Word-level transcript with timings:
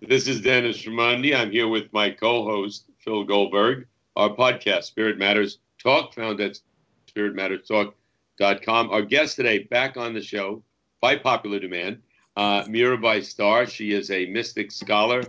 This 0.00 0.28
is 0.28 0.40
Dennis 0.40 0.84
Raimondi. 0.84 1.34
I'm 1.34 1.50
here 1.50 1.66
with 1.66 1.92
my 1.92 2.10
co-host 2.10 2.84
Phil 3.00 3.24
Goldberg. 3.24 3.88
Our 4.14 4.30
podcast, 4.30 4.84
Spirit 4.84 5.18
Matters 5.18 5.58
Talk, 5.82 6.14
found 6.14 6.40
at 6.40 6.60
spiritmatterstalk.com. 7.08 8.90
Our 8.90 9.02
guest 9.02 9.34
today, 9.34 9.64
back 9.64 9.96
on 9.96 10.14
the 10.14 10.22
show 10.22 10.62
by 11.00 11.16
popular 11.16 11.58
demand, 11.58 12.00
uh, 12.36 12.62
Mirabai 12.66 13.24
Starr. 13.24 13.66
She 13.66 13.92
is 13.92 14.12
a 14.12 14.26
mystic 14.26 14.70
scholar. 14.70 15.24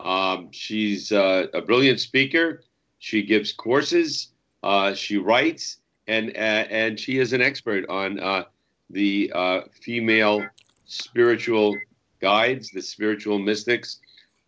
Um, 0.00 0.48
she's 0.50 1.12
uh, 1.12 1.48
a 1.52 1.60
brilliant 1.60 2.00
speaker. 2.00 2.62
She 2.98 3.22
gives 3.22 3.52
courses. 3.52 4.28
Uh, 4.62 4.94
she 4.94 5.18
writes, 5.18 5.76
and 6.06 6.30
uh, 6.30 6.64
and 6.70 6.98
she 6.98 7.18
is 7.18 7.34
an 7.34 7.42
expert 7.42 7.86
on 7.90 8.18
uh, 8.18 8.44
the 8.88 9.30
uh, 9.34 9.60
female 9.72 10.42
spiritual 10.86 11.76
guides, 12.22 12.70
the 12.70 12.80
spiritual 12.80 13.38
mystics 13.38 14.00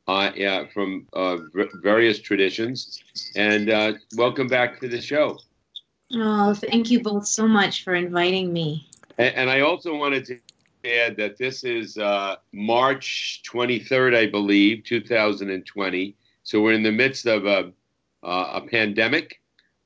uh, 0.09 0.33
yeah, 0.35 0.65
from 0.73 1.07
uh, 1.13 1.37
various 1.83 2.19
traditions. 2.19 2.99
And 3.37 3.71
uh, 3.71 3.93
welcome 4.17 4.49
back 4.49 4.81
to 4.81 4.89
the 4.89 5.01
show. 5.01 5.39
Oh, 6.15 6.55
thank 6.55 6.91
you 6.91 7.03
both 7.03 7.27
so 7.27 7.47
much 7.47 7.85
for 7.85 7.95
inviting 7.95 8.53
me. 8.53 8.89
And, 9.19 9.35
and 9.35 9.51
I 9.51 9.61
also 9.61 9.95
wanted 9.95 10.25
to 10.25 10.39
add 10.85 11.17
that 11.19 11.37
this 11.37 11.63
is 11.63 11.99
uh, 11.99 12.37
March 12.53 13.43
23rd, 13.47 14.17
I 14.17 14.27
believe, 14.27 14.85
2020. 14.85 16.17
So 16.43 16.63
we're 16.63 16.73
in 16.73 16.83
the 16.83 16.93
midst 16.93 17.27
of 17.27 17.45
a, 17.45 17.73
uh, 18.23 18.53
a 18.55 18.61
pandemic. 18.63 19.43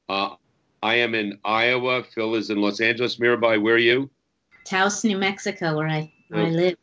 Uh, 0.08 0.36
I 0.84 0.94
am 0.96 1.16
in 1.16 1.38
Iowa. 1.44 2.04
Phil 2.04 2.36
is 2.36 2.50
in 2.50 2.60
Los 2.60 2.80
Angeles. 2.80 3.16
Mirabai, 3.16 3.60
where 3.60 3.74
are 3.74 3.78
you? 3.78 4.08
Taos, 4.64 5.02
New 5.02 5.18
Mexico, 5.18 5.76
where 5.76 5.88
I, 5.88 6.12
where 6.28 6.46
I 6.46 6.50
live. 6.50 6.76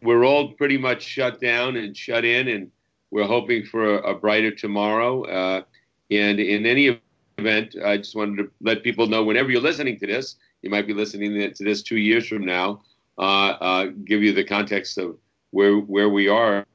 We're 0.00 0.24
all 0.24 0.52
pretty 0.52 0.78
much 0.78 1.02
shut 1.02 1.40
down 1.40 1.76
and 1.76 1.94
shut 1.94 2.24
in, 2.24 2.48
and 2.48 2.70
we're 3.10 3.26
hoping 3.26 3.64
for 3.64 3.98
a, 3.98 4.12
a 4.12 4.14
brighter 4.14 4.50
tomorrow. 4.50 5.24
Uh, 5.24 5.62
and 6.10 6.40
in 6.40 6.66
any 6.66 7.00
event, 7.38 7.76
I 7.84 7.96
just 7.98 8.14
wanted 8.14 8.36
to 8.38 8.50
let 8.60 8.82
people 8.82 9.06
know 9.06 9.24
whenever 9.24 9.50
you're 9.50 9.60
listening 9.60 9.98
to 10.00 10.06
this, 10.06 10.36
you 10.62 10.70
might 10.70 10.86
be 10.86 10.94
listening 10.94 11.52
to 11.52 11.64
this 11.64 11.82
two 11.82 11.98
years 11.98 12.26
from 12.26 12.44
now, 12.44 12.82
uh, 13.18 13.56
uh, 13.60 13.86
give 14.04 14.22
you 14.22 14.32
the 14.32 14.44
context 14.44 14.98
of 14.98 15.16
where 15.50 15.76
where 15.76 16.08
we 16.08 16.28
are 16.28 16.66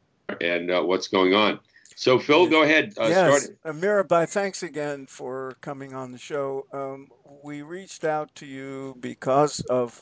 and 0.42 0.72
uh, 0.72 0.82
what's 0.82 1.08
going 1.08 1.34
on. 1.34 1.60
So, 1.96 2.18
Phil, 2.18 2.48
go 2.48 2.64
ahead. 2.64 2.94
Uh, 3.00 3.08
yes, 3.08 3.44
start. 3.44 3.78
Mirabai, 3.78 4.28
thanks 4.28 4.64
again 4.64 5.06
for 5.06 5.56
coming 5.62 5.94
on 5.94 6.12
the 6.12 6.18
show. 6.18 6.66
Um, 6.74 7.08
we 7.44 7.62
reached 7.62 8.04
out 8.04 8.34
to 8.36 8.46
you 8.46 8.96
because 9.00 9.60
of 9.70 10.02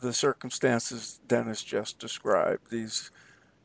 the 0.00 0.12
circumstances 0.12 1.20
Dennis 1.26 1.62
just 1.62 1.98
described. 1.98 2.70
These 2.70 3.10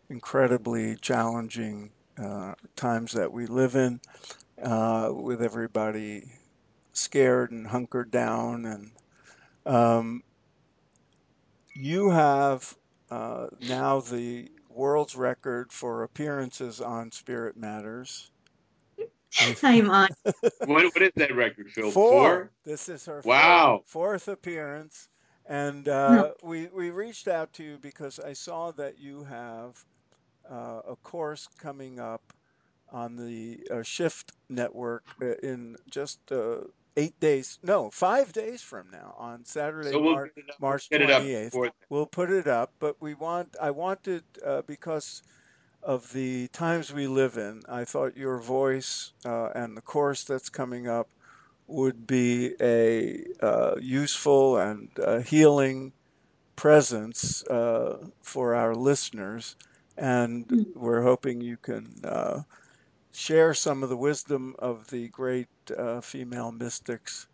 incredibly 0.09 0.95
challenging 0.95 1.91
uh, 2.21 2.53
times 2.75 3.13
that 3.13 3.31
we 3.31 3.45
live 3.45 3.75
in, 3.75 3.99
uh, 4.61 5.11
with 5.13 5.41
everybody 5.41 6.23
scared 6.93 7.51
and 7.51 7.65
hunkered 7.65 8.11
down. 8.11 8.65
And 8.65 8.91
um, 9.65 10.23
you 11.73 12.09
have 12.09 12.75
uh, 13.09 13.47
now 13.67 14.01
the 14.01 14.51
world's 14.69 15.15
record 15.15 15.71
for 15.71 16.03
appearances 16.03 16.81
on 16.81 17.11
Spirit 17.11 17.57
Matters. 17.57 18.31
I'm 19.63 19.89
on. 19.89 20.09
what, 20.23 20.43
what 20.67 21.01
is 21.01 21.11
that 21.15 21.35
record, 21.35 21.71
Phil? 21.71 21.91
Four. 21.91 22.11
Four? 22.11 22.51
This 22.65 22.89
is 22.89 23.05
her 23.05 23.21
wow. 23.23 23.83
fourth, 23.85 24.25
fourth 24.25 24.27
appearance. 24.27 25.07
And 25.45 25.87
uh, 25.87 26.31
we, 26.43 26.67
we 26.67 26.91
reached 26.91 27.27
out 27.27 27.53
to 27.53 27.63
you 27.63 27.77
because 27.81 28.19
I 28.19 28.33
saw 28.33 28.71
that 28.73 28.99
you 28.99 29.23
have 29.23 29.71
uh, 29.71 29.73
a 30.49 30.95
course 31.03 31.47
coming 31.59 31.99
up 31.99 32.21
on 32.91 33.15
the 33.15 33.59
uh, 33.71 33.83
Shift 33.83 34.31
Network 34.49 35.03
uh, 35.21 35.33
in 35.43 35.75
just 35.89 36.19
uh, 36.31 36.61
eight 36.97 37.19
days, 37.19 37.59
no, 37.63 37.89
five 37.91 38.33
days 38.33 38.61
from 38.61 38.89
now 38.91 39.15
on 39.17 39.45
Saturday, 39.45 39.91
so 39.91 39.99
we'll 39.99 40.13
Mar- 40.13 40.31
March 40.59 40.89
we'll 40.91 40.99
28th. 40.99 41.69
We'll 41.89 42.05
put 42.07 42.31
it 42.31 42.47
up, 42.47 42.73
but 42.79 42.95
we 43.01 43.13
want, 43.15 43.55
I 43.61 43.71
wanted, 43.71 44.23
uh, 44.45 44.61
because 44.67 45.23
of 45.83 46.11
the 46.13 46.47
times 46.49 46.93
we 46.93 47.07
live 47.07 47.37
in, 47.37 47.61
I 47.69 47.85
thought 47.85 48.17
your 48.17 48.37
voice 48.39 49.13
uh, 49.25 49.49
and 49.55 49.77
the 49.77 49.81
course 49.81 50.23
that's 50.23 50.49
coming 50.49 50.87
up 50.87 51.09
would 51.67 52.07
be 52.07 52.53
a 52.61 53.23
uh, 53.41 53.75
useful 53.79 54.57
and 54.57 54.89
healing 55.25 55.93
presence 56.55 57.43
for 58.23 58.55
our 58.55 58.75
listeners 58.75 59.55
and 59.99 60.47
mm. 60.47 60.65
we're 60.75 61.01
hoping 61.01 61.41
you 61.41 61.57
can 61.57 61.87
uh, 62.03 62.41
share 63.11 63.53
some 63.53 63.83
of 63.83 63.89
the 63.89 63.97
wisdom 63.97 64.55
of 64.57 64.89
the 64.89 65.09
great 65.09 65.49
uh, 65.77 65.99
female 66.01 66.51
mystics 66.51 67.27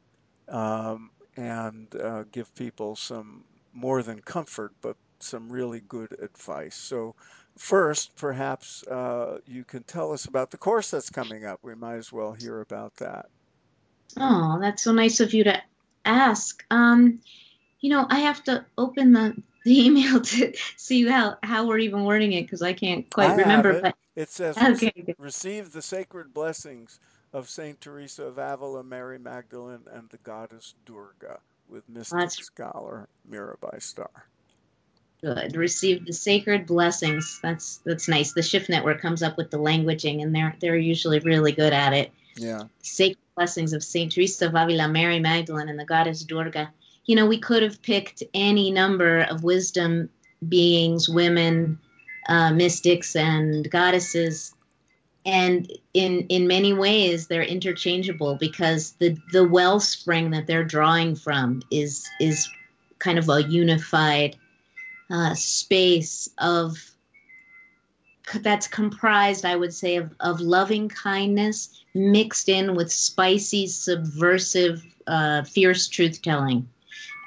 um, 0.50 1.12
and 1.38 1.96
uh, 1.96 2.24
give 2.32 2.54
people 2.56 2.96
some 2.96 3.44
more 3.74 4.02
than 4.02 4.20
comfort, 4.20 4.74
but 4.82 4.96
some 5.20 5.52
really 5.52 5.82
good 5.82 6.18
advice. 6.22 6.76
So, 6.76 7.14
first, 7.58 8.16
perhaps 8.16 8.84
uh, 8.88 9.40
you 9.46 9.64
can 9.64 9.84
tell 9.84 10.12
us 10.12 10.26
about 10.26 10.52
the 10.52 10.58
course 10.58 10.92
that's 10.92 11.10
coming 11.10 11.46
up. 11.46 11.60
We 11.62 11.76
might 11.76 11.96
as 11.96 12.12
well 12.12 12.34
hear 12.34 12.62
about 12.62 12.96
that. 12.98 13.28
Oh, 14.18 14.58
that's 14.60 14.84
so 14.84 14.92
nice 14.92 15.20
of 15.20 15.34
you 15.34 15.44
to 15.44 15.62
ask. 16.04 16.64
Um, 16.72 17.20
you 17.80 17.90
know, 17.90 18.08
I 18.10 18.20
have 18.20 18.44
to 18.46 18.66
open 18.78 19.14
the 19.14 19.36
the 19.76 19.86
email 19.86 20.22
to 20.22 20.54
see 20.78 21.08
how, 21.08 21.38
how 21.42 21.68
we're 21.68 21.80
even 21.80 22.04
wording 22.04 22.34
it 22.34 22.44
because 22.44 22.62
I 22.62 22.74
can't 22.74 23.10
quite 23.10 23.32
I 23.32 23.36
remember. 23.36 23.72
It. 23.72 23.82
But 23.82 23.96
it 24.16 24.30
says, 24.30 24.56
okay. 24.64 25.16
receive 25.18 25.72
the 25.72 25.82
sacred 25.82 26.34
blessings 26.34 27.00
of 27.34 27.50
Saint 27.50 27.82
Teresa 27.82 28.26
of 28.26 28.38
Avila, 28.38 28.84
Mary 28.84 29.18
Magdalene, 29.18 29.82
and 29.92 30.08
the 30.10 30.18
goddess 30.18 30.76
Durga 30.86 31.40
with 31.68 31.90
mystic 31.90 32.20
That's... 32.20 32.46
scholar 32.46 33.10
Mirabai 33.30 33.82
Starr. 33.82 34.28
Good. 35.22 35.56
Receive 35.56 36.06
the 36.06 36.14
sacred 36.14 36.68
blessings. 36.68 37.40
That's 37.42 37.78
that's 37.78 38.08
nice. 38.08 38.34
The 38.34 38.44
Shift 38.44 38.70
Network 38.70 39.02
comes 39.02 39.24
up 39.24 39.38
with 39.38 39.50
the 39.50 39.58
languaging, 39.58 40.22
and 40.22 40.36
they're 40.36 40.56
they're 40.62 40.78
usually 40.78 41.20
really 41.20 41.54
good 41.54 41.74
at 41.74 41.94
it. 41.94 42.12
Yeah. 42.36 42.64
Sacred 42.84 43.18
blessings 43.36 43.74
of 43.74 43.84
Saint 43.84 44.12
Teresa 44.12 44.46
of 44.46 44.54
Avila, 44.54 44.88
Mary 44.88 45.20
Magdalene, 45.20 45.70
and 45.70 45.80
the 45.80 45.86
goddess 45.86 46.24
Durga 46.24 46.72
you 47.06 47.16
know, 47.16 47.26
we 47.26 47.40
could 47.40 47.64
have 47.64 47.82
picked 47.82 48.24
any 48.34 48.72
number 48.72 49.22
of 49.22 49.44
wisdom 49.44 50.10
beings, 50.48 51.08
women, 51.08 51.80
uh, 52.28 52.52
mystics, 52.52 53.16
and 53.16 53.70
goddesses. 53.70 54.54
And 55.26 55.72
in 55.94 56.28
in 56.30 56.48
many 56.48 56.74
ways, 56.74 57.28
they're 57.28 57.44
interchangeable 57.44 58.36
because 58.36 58.92
the 58.94 59.18
the 59.32 59.48
wellspring 59.48 60.32
that 60.32 60.48
they're 60.48 60.64
drawing 60.64 61.16
from 61.16 61.62
is 61.72 62.08
is 62.20 62.50
kind 63.00 63.18
of 63.18 63.30
a 63.30 63.44
unified 63.44 64.36
uh, 65.10 65.34
space 65.36 66.30
of 66.38 66.78
that's 68.34 68.68
comprised, 68.68 69.46
I 69.46 69.56
would 69.56 69.74
say, 69.74 69.98
of, 69.98 70.14
of 70.20 70.40
loving 70.42 70.90
kindness 70.90 71.84
mixed 71.94 72.50
in 72.50 72.74
with 72.76 72.92
spicy, 72.92 73.68
subversive, 73.68 74.84
uh, 75.06 75.44
fierce 75.44 75.88
truth 75.88 76.24
telling 76.24 76.68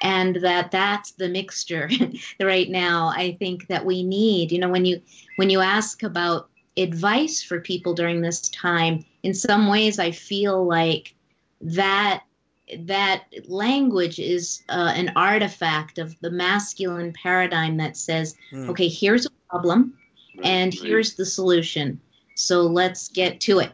and 0.02 0.36
that 0.36 0.70
that's 0.70 1.12
the 1.12 1.28
mixture 1.28 1.90
right 2.40 2.68
now. 2.68 3.08
I 3.14 3.36
think 3.38 3.66
that 3.68 3.84
we 3.84 4.02
need 4.02 4.52
you 4.52 4.58
know 4.58 4.68
when 4.68 4.84
you 4.84 5.00
when 5.36 5.50
you 5.50 5.60
ask 5.60 6.02
about 6.02 6.48
advice 6.76 7.42
for 7.42 7.60
people 7.60 7.94
during 7.94 8.20
this 8.20 8.48
time 8.50 9.04
in 9.24 9.34
some 9.34 9.66
ways 9.66 9.98
i 9.98 10.12
feel 10.12 10.64
like 10.64 11.12
that 11.60 12.22
that 12.82 13.24
language 13.48 14.20
is 14.20 14.62
uh, 14.68 14.92
an 14.94 15.10
artifact 15.16 15.98
of 15.98 16.14
the 16.20 16.30
masculine 16.30 17.12
paradigm 17.12 17.78
that 17.78 17.96
says 17.96 18.36
mm. 18.52 18.68
okay 18.68 18.86
here's 18.86 19.26
a 19.26 19.30
problem 19.50 19.98
and 20.42 20.72
here's 20.72 21.14
the 21.14 21.26
solution. 21.26 22.00
So 22.34 22.62
let's 22.62 23.08
get 23.08 23.40
to 23.42 23.60
it. 23.60 23.72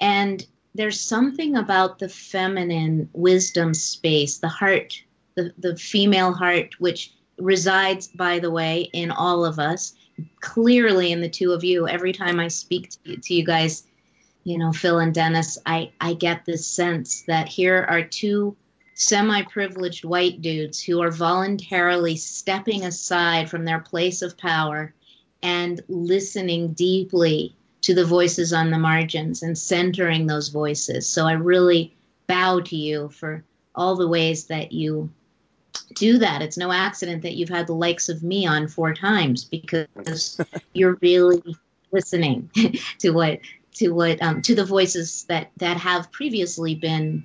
And 0.00 0.44
there's 0.74 1.00
something 1.00 1.56
about 1.56 1.98
the 1.98 2.08
feminine 2.08 3.08
wisdom 3.12 3.74
space 3.74 4.38
the 4.38 4.48
heart 4.48 5.02
the, 5.34 5.52
the 5.58 5.76
female 5.76 6.32
heart, 6.32 6.78
which 6.78 7.12
resides, 7.38 8.08
by 8.08 8.38
the 8.38 8.50
way, 8.50 8.90
in 8.92 9.10
all 9.10 9.44
of 9.44 9.58
us, 9.58 9.94
clearly 10.40 11.12
in 11.12 11.20
the 11.20 11.28
two 11.28 11.52
of 11.52 11.64
you. 11.64 11.88
Every 11.88 12.12
time 12.12 12.38
I 12.40 12.48
speak 12.48 12.90
to 12.90 12.98
you, 13.04 13.16
to 13.16 13.34
you 13.34 13.44
guys, 13.44 13.84
you 14.44 14.58
know, 14.58 14.72
Phil 14.72 14.98
and 14.98 15.14
Dennis, 15.14 15.58
I, 15.64 15.92
I 16.00 16.14
get 16.14 16.44
this 16.44 16.66
sense 16.66 17.22
that 17.22 17.48
here 17.48 17.84
are 17.88 18.02
two 18.02 18.56
semi 18.94 19.42
privileged 19.42 20.04
white 20.04 20.42
dudes 20.42 20.82
who 20.82 21.00
are 21.02 21.10
voluntarily 21.10 22.16
stepping 22.16 22.84
aside 22.84 23.48
from 23.50 23.64
their 23.64 23.80
place 23.80 24.22
of 24.22 24.36
power 24.36 24.94
and 25.42 25.80
listening 25.88 26.72
deeply 26.72 27.56
to 27.82 27.94
the 27.94 28.04
voices 28.04 28.52
on 28.52 28.70
the 28.70 28.78
margins 28.78 29.42
and 29.42 29.58
centering 29.58 30.26
those 30.26 30.48
voices. 30.48 31.08
So 31.08 31.26
I 31.26 31.32
really 31.32 31.96
bow 32.28 32.60
to 32.60 32.76
you 32.76 33.08
for 33.08 33.44
all 33.74 33.96
the 33.96 34.08
ways 34.08 34.46
that 34.46 34.72
you 34.72 35.10
do 35.94 36.18
that. 36.18 36.42
It's 36.42 36.56
no 36.56 36.72
accident 36.72 37.22
that 37.22 37.34
you've 37.34 37.48
had 37.48 37.66
the 37.66 37.74
likes 37.74 38.08
of 38.08 38.22
me 38.22 38.46
on 38.46 38.68
four 38.68 38.94
times 38.94 39.44
because 39.44 40.40
you're 40.72 40.98
really 41.00 41.42
listening 41.90 42.50
to 42.98 43.10
what 43.10 43.40
to 43.74 43.90
what 43.90 44.22
um, 44.22 44.42
to 44.42 44.54
the 44.54 44.64
voices 44.64 45.24
that 45.24 45.50
that 45.58 45.76
have 45.76 46.12
previously 46.12 46.74
been 46.74 47.24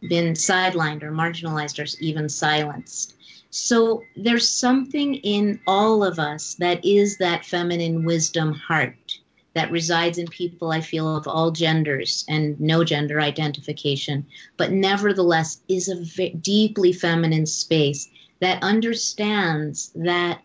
been 0.00 0.34
sidelined 0.34 1.02
or 1.02 1.12
marginalized 1.12 1.78
or 1.78 1.86
even 2.00 2.28
silenced. 2.28 3.14
So 3.50 4.02
there's 4.16 4.48
something 4.48 5.16
in 5.16 5.60
all 5.66 6.02
of 6.02 6.18
us 6.18 6.54
that 6.54 6.84
is 6.84 7.18
that 7.18 7.44
feminine 7.44 8.04
wisdom 8.04 8.54
heart 8.54 9.18
that 9.54 9.70
resides 9.70 10.18
in 10.18 10.26
people 10.26 10.70
I 10.70 10.80
feel 10.80 11.16
of 11.16 11.28
all 11.28 11.50
genders 11.50 12.24
and 12.28 12.58
no 12.60 12.84
gender 12.84 13.20
identification, 13.20 14.26
but 14.56 14.72
nevertheless 14.72 15.60
is 15.68 15.88
a 15.88 15.96
v- 15.96 16.34
deeply 16.34 16.92
feminine 16.92 17.46
space 17.46 18.08
that 18.40 18.62
understands 18.62 19.90
that 19.94 20.40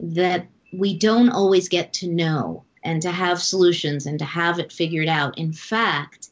that 0.00 0.46
we 0.72 0.98
don't 0.98 1.30
always 1.30 1.68
get 1.68 1.92
to 1.92 2.08
know 2.08 2.64
and 2.82 3.02
to 3.02 3.10
have 3.10 3.40
solutions 3.40 4.06
and 4.06 4.18
to 4.18 4.24
have 4.24 4.58
it 4.58 4.72
figured 4.72 5.08
out. 5.08 5.38
In 5.38 5.52
fact, 5.52 6.28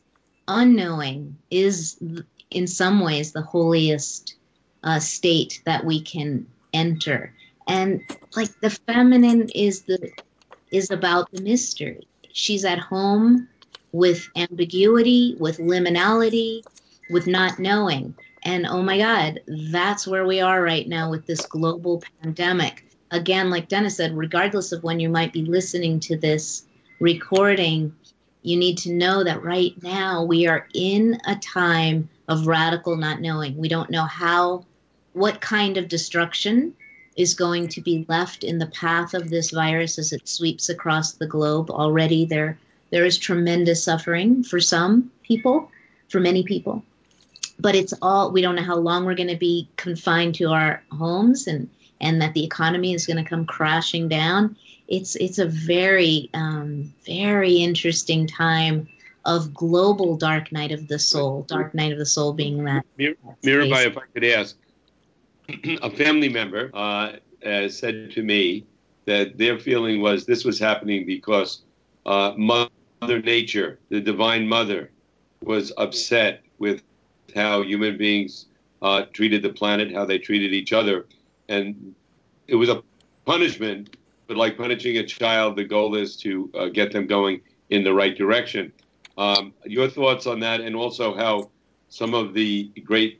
unknowing 0.49 1.37
is 1.51 2.01
in 2.51 2.67
some 2.67 3.01
ways 3.01 3.33
the 3.33 3.43
holiest 3.43 4.35
uh, 4.83 4.99
state 4.99 5.63
that 5.67 5.85
we 5.85 6.01
can 6.01 6.47
enter. 6.73 7.35
And 7.69 8.03
like 8.35 8.59
the 8.61 8.71
feminine 8.71 9.49
is 9.51 9.83
the 9.83 10.11
is 10.70 10.90
about 10.90 11.31
the 11.31 11.43
mystery. 11.43 12.06
She's 12.32 12.64
at 12.64 12.78
home 12.78 13.49
with 13.93 14.28
ambiguity, 14.37 15.37
with 15.38 15.58
liminality, 15.58 16.62
with 17.11 17.26
not 17.26 17.58
knowing. 17.58 18.14
And 18.43 18.67
oh 18.67 18.82
my 18.82 18.99
God, 18.99 19.40
that's 19.46 20.06
where 20.06 20.26
we 20.26 20.40
are 20.40 20.62
right 20.62 20.88
now 20.88 21.11
with 21.11 21.26
this 21.26 21.44
global 21.46 22.02
pandemic. 22.22 22.84
Again, 23.11 23.50
like 23.50 23.69
Dennis 23.69 23.96
said, 23.96 24.17
regardless 24.17 24.72
of 24.72 24.84
when 24.84 25.00
you 25.00 25.08
might 25.08 25.32
be 25.32 25.43
listening 25.43 26.00
to 26.00 26.17
this 26.17 26.64
recording, 27.00 27.94
you 28.43 28.56
need 28.56 28.78
to 28.78 28.93
know 28.93 29.25
that 29.25 29.43
right 29.43 29.75
now 29.82 30.25
we 30.25 30.46
are 30.46 30.69
in 30.72 31.19
a 31.26 31.37
time 31.37 32.08
of 32.28 32.46
radical 32.46 32.96
not 32.96 33.20
knowing. 33.20 33.56
We 33.56 33.69
don't 33.69 33.90
know 33.90 34.05
how, 34.05 34.64
what 35.12 35.40
kind 35.40 35.76
of 35.76 35.88
destruction 35.88 36.75
is 37.20 37.34
going 37.34 37.69
to 37.69 37.82
be 37.82 38.06
left 38.08 38.44
in 38.44 38.58
the 38.58 38.67
path 38.67 39.12
of 39.12 39.28
this 39.28 39.50
virus 39.50 39.99
as 39.99 40.12
it 40.12 40.26
sweeps 40.26 40.70
across 40.70 41.12
the 41.12 41.26
globe. 41.26 41.70
Already 41.70 42.25
there 42.25 42.58
there 42.90 43.05
is 43.05 43.19
tremendous 43.19 43.84
suffering 43.84 44.43
for 44.43 44.58
some 44.58 45.12
people, 45.22 45.70
for 46.08 46.19
many 46.19 46.43
people. 46.43 46.82
But 47.58 47.75
it's 47.75 47.93
all 48.00 48.32
we 48.32 48.40
don't 48.40 48.56
know 48.56 48.62
how 48.62 48.76
long 48.76 49.05
we're 49.05 49.14
going 49.14 49.28
to 49.28 49.37
be 49.37 49.69
confined 49.76 50.37
to 50.37 50.46
our 50.46 50.82
homes 50.90 51.46
and 51.46 51.69
and 52.00 52.22
that 52.22 52.32
the 52.32 52.44
economy 52.44 52.94
is 52.94 53.06
going 53.06 53.22
to 53.22 53.28
come 53.28 53.44
crashing 53.44 54.08
down. 54.08 54.56
It's 54.88 55.14
it's 55.17 55.38
a 55.38 55.46
very 55.46 56.31
um, 56.32 56.94
very 57.05 57.56
interesting 57.56 58.26
time 58.26 58.88
of 59.26 59.52
global 59.52 60.17
dark 60.17 60.50
night 60.50 60.72
of 60.72 60.88
the 60.88 60.99
soul. 60.99 61.43
Dark 61.43 61.75
night 61.75 61.93
of 61.93 61.99
the 61.99 62.06
soul 62.06 62.32
being 62.32 62.64
that. 62.64 62.87
Mirabai, 62.99 63.87
if 63.87 63.99
I 63.99 64.02
could 64.14 64.25
ask, 64.25 64.56
a 65.82 65.91
family 65.91 66.29
member 66.29 66.70
uh, 66.75 67.12
said 67.69 68.11
to 68.12 68.23
me 68.23 68.67
that 69.06 69.38
their 69.38 69.58
feeling 69.58 70.00
was 70.00 70.26
this 70.26 70.44
was 70.44 70.58
happening 70.58 71.06
because 71.06 71.62
uh, 72.06 72.32
Mother 72.37 72.70
Nature, 73.23 73.79
the 73.88 74.00
Divine 74.00 74.49
Mother, 74.49 74.91
was 75.43 75.73
upset 75.76 76.43
with 76.58 76.82
how 77.35 77.62
human 77.62 77.97
beings 77.97 78.47
uh, 78.82 79.02
treated 79.12 79.43
the 79.43 79.50
planet, 79.50 79.93
how 79.94 80.05
they 80.05 80.19
treated 80.19 80.52
each 80.52 80.73
other, 80.73 81.06
and 81.49 81.94
it 82.46 82.55
was 82.55 82.69
a 82.69 82.82
punishment. 83.25 83.96
But 84.26 84.37
like 84.37 84.56
punishing 84.56 84.96
a 84.99 85.05
child, 85.05 85.56
the 85.56 85.64
goal 85.64 85.96
is 85.96 86.17
to 86.19 86.50
uh, 86.55 86.67
get 86.67 86.93
them 86.93 87.06
going 87.06 87.41
in 87.70 87.82
the 87.82 87.93
right 87.93 88.17
direction. 88.17 88.73
Um, 89.19 89.53
your 89.64 89.88
thoughts 89.88 90.26
on 90.26 90.41
that, 90.41 90.61
and 90.61 90.76
also 90.76 91.17
how 91.17 91.50
some 91.88 92.14
of 92.14 92.32
the 92.32 92.70
great 92.85 93.19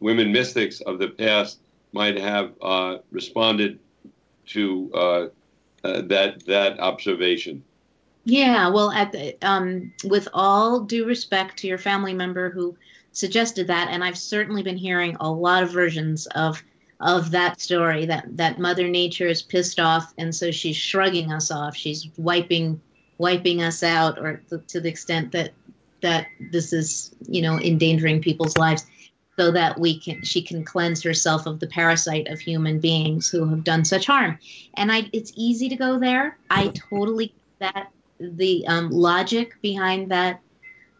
women 0.00 0.32
mystics 0.32 0.80
of 0.80 0.98
the 0.98 1.08
past 1.08 1.58
might 1.94 2.18
have 2.18 2.52
uh, 2.60 2.98
responded 3.10 3.78
to 4.46 4.90
uh, 4.94 5.26
uh, 5.84 6.02
that 6.02 6.44
that 6.46 6.78
observation. 6.80 7.62
Yeah, 8.24 8.68
well, 8.68 8.90
the, 8.90 9.36
um, 9.42 9.92
with 10.04 10.28
all 10.32 10.80
due 10.80 11.06
respect 11.06 11.58
to 11.58 11.66
your 11.66 11.78
family 11.78 12.14
member 12.14 12.50
who 12.50 12.76
suggested 13.12 13.66
that, 13.68 13.88
and 13.90 14.02
I've 14.02 14.18
certainly 14.18 14.62
been 14.62 14.76
hearing 14.76 15.16
a 15.20 15.30
lot 15.30 15.62
of 15.62 15.70
versions 15.70 16.26
of 16.28 16.62
of 17.00 17.30
that 17.32 17.60
story 17.60 18.06
that 18.06 18.24
that 18.36 18.58
Mother 18.58 18.88
Nature 18.88 19.28
is 19.28 19.42
pissed 19.42 19.78
off, 19.78 20.12
and 20.18 20.34
so 20.34 20.50
she's 20.50 20.76
shrugging 20.76 21.32
us 21.32 21.50
off. 21.50 21.76
She's 21.76 22.08
wiping 22.16 22.80
wiping 23.18 23.62
us 23.62 23.82
out, 23.82 24.18
or 24.18 24.42
to, 24.50 24.58
to 24.58 24.80
the 24.80 24.88
extent 24.88 25.32
that 25.32 25.52
that 26.00 26.26
this 26.50 26.72
is 26.72 27.14
you 27.28 27.42
know 27.42 27.60
endangering 27.60 28.20
people's 28.20 28.56
lives 28.56 28.86
so 29.36 29.50
that 29.50 29.78
we 29.78 29.98
can 29.98 30.22
she 30.22 30.42
can 30.42 30.64
cleanse 30.64 31.02
herself 31.02 31.46
of 31.46 31.60
the 31.60 31.66
parasite 31.66 32.28
of 32.28 32.38
human 32.40 32.78
beings 32.78 33.28
who 33.28 33.48
have 33.48 33.64
done 33.64 33.84
such 33.84 34.06
harm. 34.06 34.38
And 34.74 34.92
i 34.92 35.08
it's 35.12 35.32
easy 35.36 35.68
to 35.68 35.76
go 35.76 35.98
there. 35.98 36.38
I 36.50 36.68
totally 36.68 37.34
that 37.58 37.90
the 38.20 38.66
um, 38.66 38.90
logic 38.90 39.60
behind 39.60 40.10
that 40.10 40.40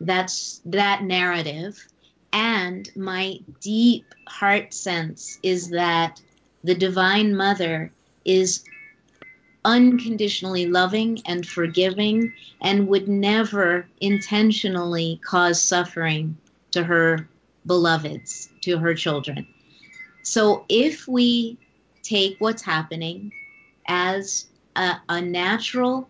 that's 0.00 0.60
that 0.66 1.02
narrative. 1.02 1.86
And 2.32 2.90
my 2.96 3.38
deep 3.60 4.06
heart 4.26 4.74
sense 4.74 5.38
is 5.42 5.70
that 5.70 6.20
the 6.64 6.74
divine 6.74 7.36
mother 7.36 7.92
is 8.24 8.64
unconditionally 9.64 10.66
loving 10.66 11.22
and 11.26 11.46
forgiving 11.46 12.32
and 12.60 12.88
would 12.88 13.08
never 13.08 13.86
intentionally 14.00 15.20
cause 15.24 15.62
suffering 15.62 16.36
to 16.72 16.82
her 16.82 17.28
beloveds, 17.66 18.48
to 18.62 18.78
her 18.78 18.94
children. 18.94 19.46
So 20.22 20.64
if 20.68 21.06
we 21.06 21.58
take 22.02 22.36
what's 22.38 22.62
happening 22.62 23.32
as 23.86 24.46
a, 24.76 24.96
a 25.08 25.20
natural 25.20 26.08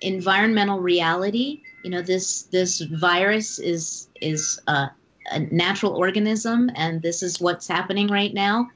environmental 0.00 0.80
reality, 0.80 1.62
you 1.82 1.90
know, 1.90 2.02
this 2.02 2.42
this 2.44 2.80
virus 2.80 3.58
is 3.58 4.08
is 4.20 4.60
a, 4.66 4.90
a 5.30 5.40
natural 5.40 5.92
organism, 5.92 6.70
and 6.74 7.00
this 7.02 7.22
is 7.22 7.40
what's 7.40 7.68
happening 7.68 8.08
right 8.08 8.32
now. 8.32 8.70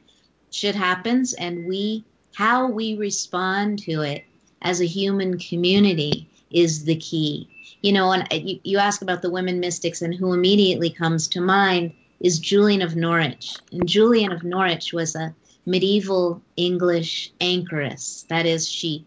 Shit 0.50 0.74
happens, 0.74 1.32
and 1.34 1.66
we 1.66 2.04
how 2.34 2.70
we 2.70 2.96
respond 2.96 3.80
to 3.80 4.02
it 4.02 4.24
as 4.62 4.80
a 4.80 4.86
human 4.86 5.38
community 5.38 6.30
is 6.50 6.84
the 6.84 6.96
key. 6.96 7.48
You 7.82 7.92
know, 7.92 8.12
and 8.12 8.22
uh, 8.32 8.36
you, 8.36 8.60
you 8.62 8.78
ask 8.78 9.02
about 9.02 9.22
the 9.22 9.30
women 9.30 9.60
mystics, 9.60 10.02
and 10.02 10.14
who 10.14 10.32
immediately 10.32 10.90
comes 10.90 11.28
to 11.28 11.40
mind 11.40 11.94
is 12.22 12.38
Julian 12.38 12.82
of 12.82 12.94
Norwich. 12.94 13.56
And 13.72 13.86
Julian 13.86 14.32
of 14.32 14.44
Norwich 14.44 14.92
was 14.92 15.16
a 15.16 15.34
medieval 15.66 16.40
English 16.56 17.32
anchoress. 17.40 18.24
That 18.28 18.46
is, 18.46 18.68
she 18.68 19.04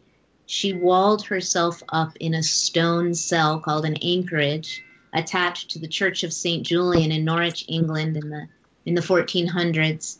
she 0.47 0.73
walled 0.73 1.25
herself 1.25 1.81
up 1.89 2.15
in 2.17 2.35
a 2.35 2.43
stone 2.43 3.15
cell 3.15 3.59
called 3.59 3.85
an 3.85 3.95
anchorage, 4.03 4.83
attached 5.11 5.71
to 5.71 5.79
the 5.79 5.87
Church 5.87 6.23
of 6.23 6.31
Saint 6.31 6.67
Julian 6.67 7.11
in 7.11 7.25
Norwich, 7.25 7.65
England, 7.67 8.17
in 8.17 8.29
the 8.29 8.47
in 8.85 8.93
the 8.93 9.01
1400s. 9.01 10.17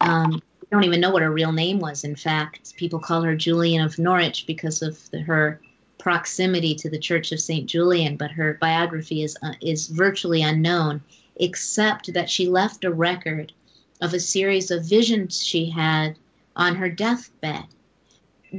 Um, 0.00 0.40
we 0.60 0.68
don't 0.70 0.84
even 0.84 1.00
know 1.00 1.10
what 1.10 1.22
her 1.22 1.32
real 1.32 1.50
name 1.50 1.80
was. 1.80 2.04
In 2.04 2.14
fact, 2.14 2.76
people 2.76 3.00
call 3.00 3.22
her 3.22 3.34
Julian 3.34 3.82
of 3.82 3.98
Norwich 3.98 4.46
because 4.46 4.82
of 4.82 5.10
the, 5.10 5.20
her 5.22 5.60
proximity 5.96 6.76
to 6.76 6.90
the 6.90 6.98
Church 6.98 7.32
of 7.32 7.40
Saint 7.40 7.66
Julian, 7.66 8.16
but 8.16 8.30
her 8.32 8.58
biography 8.60 9.22
is 9.22 9.36
uh, 9.42 9.54
is 9.60 9.88
virtually 9.88 10.42
unknown 10.42 11.02
except 11.38 12.12
that 12.12 12.30
she 12.30 12.48
left 12.48 12.84
a 12.84 12.92
record 12.92 13.52
of 14.00 14.14
a 14.14 14.20
series 14.20 14.70
of 14.70 14.84
visions 14.84 15.42
she 15.42 15.70
had 15.70 16.16
on 16.56 16.76
her 16.76 16.88
deathbed. 16.88 17.64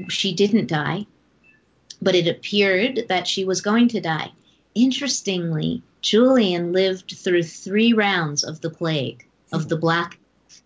She 0.09 0.33
didn't 0.33 0.67
die, 0.67 1.05
but 2.01 2.15
it 2.15 2.27
appeared 2.27 3.05
that 3.09 3.27
she 3.27 3.45
was 3.45 3.61
going 3.61 3.89
to 3.89 4.01
die. 4.01 4.31
Interestingly, 4.75 5.81
Julian 6.01 6.71
lived 6.71 7.11
through 7.17 7.43
three 7.43 7.93
rounds 7.93 8.43
of 8.43 8.61
the 8.61 8.69
plague, 8.69 9.25
of 9.51 9.67
the 9.67 9.77
Black 9.77 10.17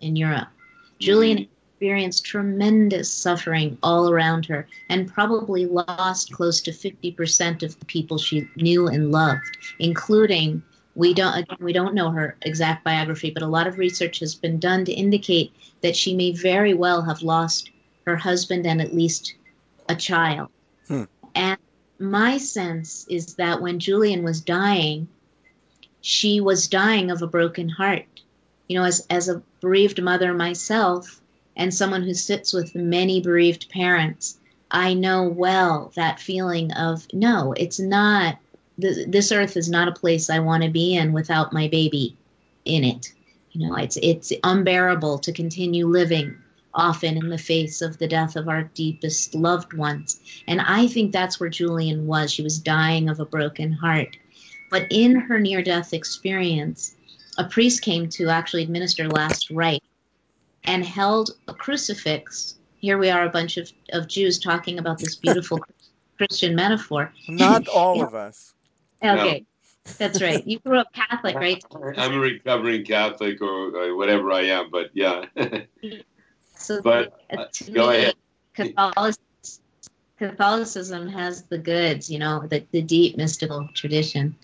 in 0.02 0.16
Europe. 0.16 0.50
Mm-hmm. 0.50 1.00
Julian 1.00 1.48
experienced 1.84 2.26
tremendous 2.26 3.12
suffering 3.12 3.78
all 3.82 4.10
around 4.10 4.46
her 4.46 4.68
and 4.90 5.12
probably 5.12 5.66
lost 5.66 6.32
close 6.32 6.62
to 6.62 6.72
50% 6.72 7.64
of 7.64 7.78
the 7.80 7.86
people 7.86 8.18
she 8.18 8.48
knew 8.56 8.88
and 8.88 9.12
loved, 9.12 9.58
including 9.80 10.64
we 10.96 11.14
don't 11.14 11.34
again, 11.36 11.58
we 11.60 11.74
don't 11.74 11.96
know 11.96 12.12
her 12.12 12.38
exact 12.42 12.84
biography, 12.84 13.32
but 13.32 13.44
a 13.44 13.48
lot 13.48 13.68
of 13.68 13.78
research 13.78 14.20
has 14.20 14.36
been 14.36 14.60
done 14.60 14.86
to 14.86 14.92
indicate 14.92 15.54
that 15.82 15.96
she 15.96 16.16
may 16.16 16.32
very 16.32 16.74
well 16.74 17.02
have 17.04 17.24
lost 17.24 17.72
her 18.06 18.16
husband 18.16 18.66
and 18.68 18.82
at 18.82 18.94
least 18.94 19.36
a 19.90 19.96
child. 19.96 20.50
Hmm. 20.88 21.04
And 21.36 21.58
my 22.00 22.38
sense 22.38 23.06
is 23.10 23.36
that 23.36 23.62
when 23.62 23.80
Julian 23.80 24.24
was 24.24 24.42
dying, 24.42 25.08
she 26.02 26.42
was 26.42 26.68
dying 26.68 27.12
of 27.12 27.22
a 27.22 27.28
broken 27.28 27.70
heart. 27.70 28.06
You 28.68 28.80
know, 28.80 28.86
as 28.86 29.06
as 29.10 29.30
a 29.30 29.42
bereaved 29.62 30.02
mother 30.02 30.34
myself 30.34 31.22
and 31.56 31.74
someone 31.74 32.04
who 32.04 32.14
sits 32.14 32.54
with 32.54 32.76
many 32.76 33.22
bereaved 33.22 33.70
parents, 33.70 34.38
I 34.70 34.94
know 34.94 35.24
well 35.24 35.92
that 35.96 36.20
feeling 36.20 36.72
of 36.74 37.08
no, 37.14 37.54
it's 37.54 37.80
not. 37.80 38.38
This 38.78 39.32
earth 39.32 39.56
is 39.56 39.70
not 39.70 39.88
a 39.88 39.94
place 39.94 40.30
I 40.30 40.40
want 40.40 40.64
to 40.64 40.70
be 40.70 40.96
in 40.96 41.14
without 41.14 41.54
my 41.54 41.68
baby 41.68 42.18
in 42.66 42.84
it. 42.84 43.14
You 43.52 43.68
know, 43.68 43.76
it's 43.76 43.98
it's 43.98 44.34
unbearable 44.44 45.20
to 45.20 45.32
continue 45.32 45.86
living 45.88 46.38
often 46.74 47.18
in 47.18 47.30
the 47.30 47.38
face 47.38 47.82
of 47.82 47.98
the 47.98 48.08
death 48.08 48.36
of 48.36 48.48
our 48.48 48.64
deepest 48.64 49.36
loved 49.36 49.74
ones. 49.74 50.20
And 50.48 50.60
I 50.60 50.88
think 50.88 51.12
that's 51.12 51.40
where 51.40 51.50
Julian 51.50 52.08
was. 52.08 52.32
She 52.32 52.42
was 52.42 52.58
dying 52.58 53.10
of 53.10 53.20
a 53.20 53.26
broken 53.26 53.72
heart. 53.72 54.18
But 54.72 54.88
in 54.90 55.16
her 55.16 55.40
near 55.40 55.62
death 55.62 55.94
experience, 55.94 56.96
a 57.38 57.44
priest 57.44 57.84
came 57.84 58.10
to 58.10 58.30
actually 58.30 58.64
administer 58.64 59.08
last 59.08 59.52
rite 59.52 59.84
and 60.64 60.84
held 60.84 61.32
a 61.48 61.54
crucifix. 61.54 62.56
Here 62.80 62.98
we 62.98 63.10
are, 63.10 63.24
a 63.24 63.30
bunch 63.30 63.58
of, 63.58 63.72
of 63.92 64.08
Jews 64.08 64.40
talking 64.40 64.80
about 64.80 64.98
this 64.98 65.16
beautiful 65.16 65.60
Christian 66.18 66.56
metaphor. 66.56 67.12
Not 67.28 67.68
all 67.68 68.02
of 68.04 68.16
us. 68.16 68.54
Okay. 69.04 69.46
That's 69.98 70.22
right. 70.22 70.46
You 70.48 70.60
grew 70.60 70.80
up 70.80 70.94
Catholic, 70.94 71.36
right? 71.36 71.64
I'm 71.98 72.14
a 72.14 72.20
recovering 72.20 72.86
Catholic 72.86 73.42
or, 73.42 73.96
whatever 73.96 74.32
I 74.32 74.44
am, 74.44 74.70
but 74.72 74.92
yeah. 74.94 75.26
so, 76.56 76.82
but 76.82 77.20
uh, 77.30 77.46
go 77.72 77.90
me, 77.90 77.98
ahead. 77.98 78.16
Catholicism, 78.54 79.24
Catholicism 80.18 81.10
has 81.10 81.44
the 81.44 81.58
goods, 81.58 82.10
you 82.10 82.20
know, 82.20 82.46
the, 82.48 82.66
the 82.72 82.82
deep 82.82 83.18
mystical 83.18 83.68
tradition. 83.74 84.36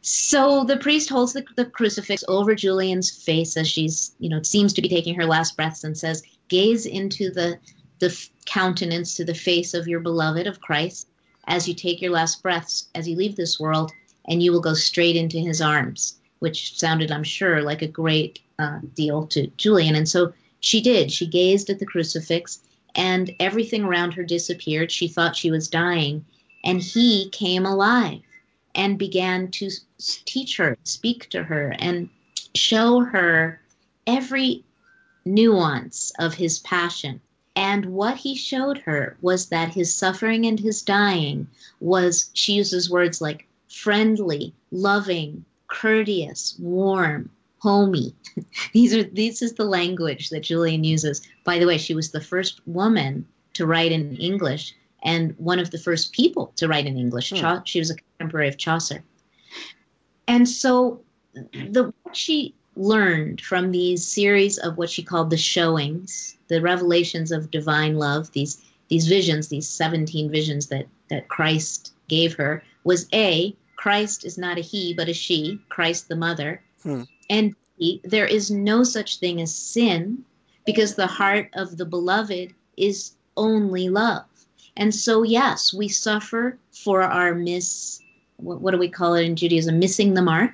So 0.00 0.64
the 0.64 0.76
priest 0.76 1.10
holds 1.10 1.32
the, 1.32 1.44
the, 1.56 1.66
crucifix 1.66 2.22
over 2.28 2.54
Julian's 2.54 3.10
face 3.10 3.56
as 3.56 3.68
she's, 3.68 4.14
you 4.20 4.30
know, 4.30 4.40
seems 4.42 4.74
to 4.74 4.82
be 4.82 4.88
taking 4.88 5.16
her 5.16 5.26
last 5.26 5.56
breaths 5.56 5.84
and 5.84 5.98
says, 5.98 6.22
Gaze 6.48 6.86
into 6.86 7.30
the, 7.30 7.58
the 7.98 8.16
countenance, 8.44 9.16
to 9.16 9.24
the 9.24 9.34
face 9.34 9.74
of 9.74 9.88
your 9.88 10.00
beloved 10.00 10.46
of 10.46 10.60
Christ 10.60 11.08
as 11.46 11.68
you 11.68 11.74
take 11.74 12.00
your 12.00 12.12
last 12.12 12.42
breaths, 12.42 12.88
as 12.94 13.08
you 13.08 13.16
leave 13.16 13.36
this 13.36 13.60
world, 13.60 13.92
and 14.28 14.42
you 14.42 14.52
will 14.52 14.60
go 14.60 14.74
straight 14.74 15.16
into 15.16 15.38
his 15.38 15.60
arms, 15.60 16.18
which 16.40 16.78
sounded, 16.78 17.10
I'm 17.10 17.24
sure, 17.24 17.62
like 17.62 17.82
a 17.82 17.88
great 17.88 18.40
uh, 18.58 18.80
deal 18.94 19.26
to 19.28 19.46
Julian. 19.56 19.94
And 19.94 20.08
so 20.08 20.32
she 20.60 20.80
did. 20.80 21.12
She 21.12 21.26
gazed 21.26 21.70
at 21.70 21.78
the 21.78 21.86
crucifix, 21.86 22.60
and 22.94 23.30
everything 23.38 23.84
around 23.84 24.12
her 24.12 24.24
disappeared. 24.24 24.90
She 24.90 25.08
thought 25.08 25.36
she 25.36 25.50
was 25.50 25.68
dying, 25.68 26.24
and 26.64 26.82
he 26.82 27.28
came 27.30 27.66
alive 27.66 28.22
and 28.74 28.98
began 28.98 29.50
to 29.52 29.70
teach 30.24 30.56
her, 30.56 30.76
speak 30.84 31.30
to 31.30 31.42
her, 31.42 31.74
and 31.78 32.08
show 32.54 33.00
her 33.00 33.60
every 34.06 34.64
nuance 35.24 36.12
of 36.18 36.34
his 36.34 36.58
passion. 36.60 37.20
And 37.56 37.86
what 37.86 38.18
he 38.18 38.36
showed 38.36 38.78
her 38.78 39.16
was 39.22 39.48
that 39.48 39.72
his 39.72 39.94
suffering 39.94 40.44
and 40.44 40.60
his 40.60 40.82
dying 40.82 41.48
was, 41.80 42.30
she 42.34 42.52
uses 42.52 42.90
words 42.90 43.22
like 43.22 43.48
friendly, 43.68 44.54
loving, 44.70 45.44
courteous, 45.66 46.54
warm, 46.58 47.30
homey. 47.58 48.14
These 48.74 48.94
are 48.94 49.04
this 49.04 49.40
is 49.40 49.54
the 49.54 49.64
language 49.64 50.28
that 50.28 50.42
Julian 50.42 50.84
uses. 50.84 51.22
By 51.44 51.58
the 51.58 51.66
way, 51.66 51.78
she 51.78 51.94
was 51.94 52.10
the 52.10 52.20
first 52.20 52.60
woman 52.66 53.26
to 53.54 53.66
write 53.66 53.90
in 53.90 54.16
English 54.16 54.74
and 55.02 55.34
one 55.38 55.58
of 55.58 55.70
the 55.70 55.78
first 55.78 56.12
people 56.12 56.52
to 56.56 56.68
write 56.68 56.86
in 56.86 56.98
English. 56.98 57.30
Hmm. 57.30 57.58
She 57.64 57.78
was 57.78 57.90
a 57.90 57.96
contemporary 57.96 58.48
of 58.48 58.58
Chaucer. 58.58 59.02
And 60.28 60.46
so 60.48 61.00
the 61.32 61.92
what 62.02 62.16
she 62.16 62.54
learned 62.76 63.40
from 63.40 63.72
these 63.72 64.06
series 64.06 64.58
of 64.58 64.76
what 64.76 64.90
she 64.90 65.02
called 65.02 65.30
the 65.30 65.36
showings, 65.36 66.36
the 66.48 66.60
revelations 66.60 67.32
of 67.32 67.50
divine 67.50 67.96
love, 67.96 68.30
these 68.32 68.60
these 68.88 69.08
visions, 69.08 69.48
these 69.48 69.68
17 69.68 70.30
visions 70.30 70.68
that 70.68 70.86
that 71.10 71.28
Christ 71.28 71.92
gave 72.08 72.34
her 72.34 72.62
was 72.84 73.06
A, 73.12 73.56
Christ 73.76 74.24
is 74.24 74.38
not 74.38 74.58
a 74.58 74.62
he 74.62 74.94
but 74.94 75.08
a 75.08 75.14
she, 75.14 75.60
Christ 75.68 76.08
the 76.08 76.16
mother. 76.16 76.62
Hmm. 76.82 77.02
And 77.28 77.54
B, 77.78 78.00
there 78.04 78.26
is 78.26 78.50
no 78.50 78.84
such 78.84 79.18
thing 79.18 79.40
as 79.40 79.54
sin 79.54 80.24
because 80.64 80.94
the 80.94 81.06
heart 81.06 81.50
of 81.54 81.76
the 81.76 81.84
beloved 81.84 82.52
is 82.76 83.12
only 83.36 83.88
love. 83.88 84.24
And 84.76 84.94
so, 84.94 85.22
yes, 85.22 85.72
we 85.72 85.88
suffer 85.88 86.58
for 86.70 87.02
our 87.02 87.34
miss, 87.34 88.00
what, 88.36 88.60
what 88.60 88.72
do 88.72 88.78
we 88.78 88.88
call 88.88 89.14
it 89.14 89.24
in 89.24 89.36
Judaism? 89.36 89.78
Missing 89.78 90.14
the 90.14 90.22
mark. 90.22 90.52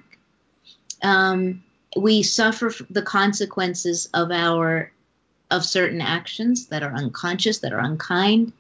Um, 1.03 1.65
we 1.97 2.23
suffer 2.23 2.73
the 2.91 3.03
consequences 3.03 4.09
of 4.15 4.31
our 4.31 4.93
of 5.51 5.65
certain 5.65 6.01
actions 6.01 6.67
that 6.69 6.83
are 6.83 6.95
unconscious, 6.95 7.59
that 7.59 7.75
are 7.75 7.79
unkind. 7.79 8.53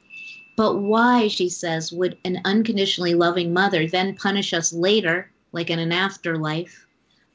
But 0.56 0.76
why, 0.76 1.28
she 1.28 1.48
says, 1.48 1.90
would 1.90 2.18
an 2.24 2.42
unconditionally 2.44 3.14
loving 3.14 3.54
mother 3.54 3.86
then 3.86 4.16
punish 4.16 4.52
us 4.52 4.74
later, 4.74 5.30
like 5.52 5.70
in 5.70 5.78
an 5.78 5.92
afterlife, 5.92 6.86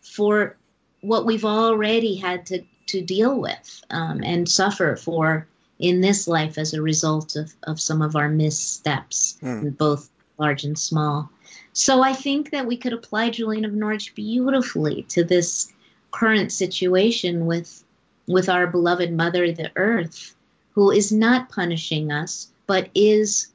for 0.02 0.56
what 1.02 1.26
we've 1.26 1.46
already 1.46 2.16
had 2.16 2.46
to, 2.48 2.64
to 2.88 3.02
deal 3.02 3.40
with 3.40 3.84
um, 3.90 4.22
and 4.24 4.48
suffer 4.48 4.96
for 4.96 5.48
in 5.80 6.02
this 6.02 6.28
life 6.28 6.60
as 6.60 6.76
a 6.76 6.82
result 6.82 7.36
of, 7.36 7.52
of 7.64 7.82
some 7.82 8.04
of 8.04 8.16
our 8.16 8.30
missteps, 8.30 9.38
mm. 9.42 9.76
both 9.76 10.08
large 10.38 10.64
and 10.64 10.78
small. 10.78 11.32
So 11.74 12.04
I 12.04 12.14
think 12.14 12.52
that 12.52 12.68
we 12.68 12.78
could 12.78 12.94
apply 12.94 13.32
Julian 13.32 13.66
of 13.66 13.74
Norwich 13.74 14.14
beautifully 14.16 15.04
to 15.10 15.24
this 15.24 15.72
current 16.12 16.52
situation 16.52 17.46
with 17.46 17.84
with 18.28 18.50
our 18.50 18.68
beloved 18.68 19.12
mother 19.12 19.52
the 19.52 19.72
earth 19.76 20.36
who 20.72 20.92
is 20.92 21.12
not 21.12 21.50
punishing 21.50 22.12
us 22.12 22.50
but 22.66 22.90
is 22.94 23.48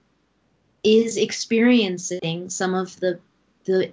is 0.82 1.16
experiencing 1.16 2.50
some 2.50 2.74
of 2.74 2.98
the 3.00 3.18
the 3.64 3.92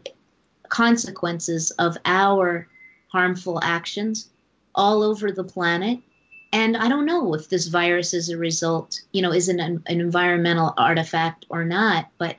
consequences 0.70 1.72
of 1.72 1.98
our 2.06 2.68
harmful 3.10 3.60
actions 3.62 4.30
all 4.74 5.04
over 5.04 5.32
the 5.32 5.44
planet. 5.44 6.00
And 6.52 6.78
I 6.78 6.90
don't 6.90 7.06
know 7.06 7.34
if 7.36 7.50
this 7.50 7.68
virus 7.68 8.14
is 8.14 8.30
a 8.30 8.38
result, 8.38 9.02
you 9.12 9.22
know, 9.22 9.32
is 9.32 9.50
an, 9.50 9.60
an 9.60 9.84
environmental 9.88 10.74
artifact 10.78 11.46
or 11.50 11.64
not, 11.66 12.10
but 12.18 12.38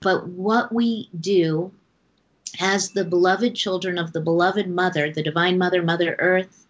but 0.00 0.26
what 0.26 0.72
we 0.72 1.10
do 1.18 1.72
as 2.58 2.90
the 2.90 3.04
beloved 3.04 3.54
children 3.54 3.98
of 3.98 4.12
the 4.12 4.20
beloved 4.20 4.68
mother, 4.68 5.10
the 5.10 5.22
divine 5.22 5.58
mother, 5.58 5.82
Mother 5.82 6.16
Earth, 6.18 6.66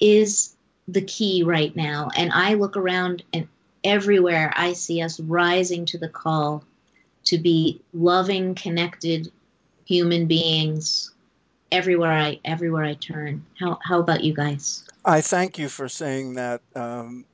is 0.00 0.54
the 0.86 1.02
key 1.02 1.42
right 1.42 1.74
now. 1.74 2.08
And 2.16 2.32
I 2.32 2.54
look 2.54 2.76
around 2.76 3.22
and 3.32 3.48
everywhere 3.84 4.52
I 4.56 4.72
see 4.72 5.02
us 5.02 5.20
rising 5.20 5.86
to 5.86 5.98
the 5.98 6.08
call 6.08 6.64
to 7.24 7.38
be 7.38 7.80
loving, 7.92 8.54
connected 8.54 9.30
human 9.84 10.26
beings 10.26 11.12
everywhere 11.70 12.12
I 12.12 12.40
everywhere 12.44 12.84
I 12.84 12.94
turn. 12.94 13.44
How 13.58 13.78
how 13.82 14.00
about 14.00 14.24
you 14.24 14.34
guys? 14.34 14.84
I 15.04 15.20
thank 15.20 15.58
you 15.58 15.68
for 15.68 15.88
saying 15.88 16.34
that, 16.34 16.60
um, 16.74 17.24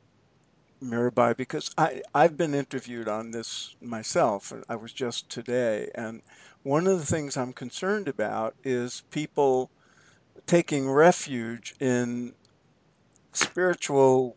Mirabai, 0.83 1.37
because 1.37 1.71
I, 1.79 2.03
I've 2.15 2.37
been 2.37 2.55
interviewed 2.55 3.09
on 3.09 3.31
this 3.31 3.75
myself. 3.81 4.53
I 4.69 4.77
was 4.77 4.93
just 4.93 5.29
today. 5.31 5.91
And 5.95 6.23
one 6.65 6.87
of 6.87 6.99
the 6.99 7.07
things 7.07 7.37
I'm 7.37 7.53
concerned 7.53 8.09
about 8.09 8.55
is 8.65 9.03
people 9.11 9.71
taking 10.47 10.91
refuge 10.91 11.75
in 11.79 12.35
spiritual 13.33 14.37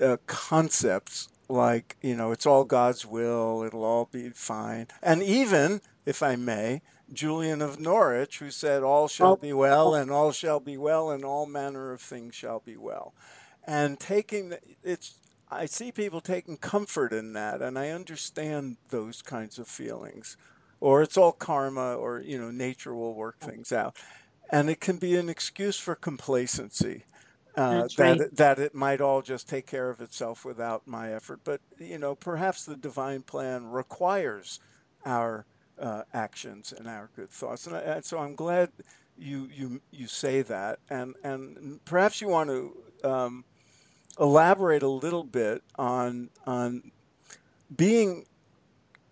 uh, 0.00 0.16
concepts 0.26 1.28
like, 1.48 1.96
you 2.02 2.16
know, 2.16 2.32
it's 2.32 2.46
all 2.46 2.64
God's 2.64 3.06
will, 3.06 3.62
it'll 3.64 3.84
all 3.84 4.08
be 4.10 4.30
fine. 4.30 4.88
And 5.02 5.22
even, 5.22 5.80
if 6.04 6.22
I 6.22 6.36
may, 6.36 6.82
Julian 7.12 7.62
of 7.62 7.78
Norwich, 7.78 8.38
who 8.38 8.50
said, 8.50 8.82
All 8.82 9.06
shall 9.06 9.36
be 9.36 9.52
well, 9.52 9.94
and 9.94 10.10
all 10.10 10.32
shall 10.32 10.58
be 10.58 10.76
well, 10.76 11.10
and 11.10 11.24
all 11.24 11.46
manner 11.46 11.92
of 11.92 12.00
things 12.00 12.34
shall 12.34 12.60
be 12.60 12.76
well. 12.76 13.14
And 13.64 14.00
taking 14.00 14.48
the, 14.48 14.60
it's, 14.82 15.14
I 15.50 15.66
see 15.66 15.92
people 15.92 16.20
taking 16.20 16.56
comfort 16.56 17.12
in 17.12 17.34
that, 17.34 17.62
and 17.62 17.78
I 17.78 17.90
understand 17.90 18.76
those 18.88 19.22
kinds 19.22 19.58
of 19.58 19.68
feelings. 19.68 20.36
Or 20.80 21.02
it's 21.02 21.16
all 21.16 21.32
karma, 21.32 21.94
or, 21.94 22.20
you 22.20 22.38
know, 22.38 22.50
nature 22.50 22.94
will 22.94 23.14
work 23.14 23.38
things 23.38 23.72
out. 23.72 23.96
And 24.50 24.70
it 24.70 24.80
can 24.80 24.98
be 24.98 25.16
an 25.16 25.28
excuse 25.28 25.78
for 25.78 25.94
complacency. 25.94 27.04
Uh, 27.56 27.88
that 27.96 28.18
right. 28.18 28.36
that 28.36 28.58
it 28.58 28.74
might 28.74 29.00
all 29.00 29.22
just 29.22 29.48
take 29.48 29.66
care 29.66 29.88
of 29.88 30.02
itself 30.02 30.44
without 30.44 30.86
my 30.86 31.14
effort. 31.14 31.40
But 31.42 31.62
you 31.78 31.96
know, 31.96 32.14
perhaps 32.14 32.66
the 32.66 32.76
divine 32.76 33.22
plan 33.22 33.64
requires 33.64 34.60
our 35.06 35.46
uh, 35.80 36.02
actions 36.12 36.74
and 36.76 36.86
our 36.86 37.08
good 37.16 37.30
thoughts. 37.30 37.66
And, 37.66 37.76
I, 37.76 37.80
and, 37.80 38.04
so 38.04 38.18
I'm 38.18 38.34
glad 38.34 38.70
you 39.16 39.48
you 39.54 39.80
you 39.90 40.06
say 40.06 40.42
that, 40.42 40.80
and 40.90 41.14
and 41.24 41.82
perhaps 41.86 42.20
you 42.20 42.28
want 42.28 42.50
to 42.50 42.76
um, 43.08 43.44
elaborate 44.20 44.82
a 44.82 44.88
little 44.88 45.24
bit 45.24 45.62
on 45.76 46.28
on 46.46 46.90
being 47.74 48.26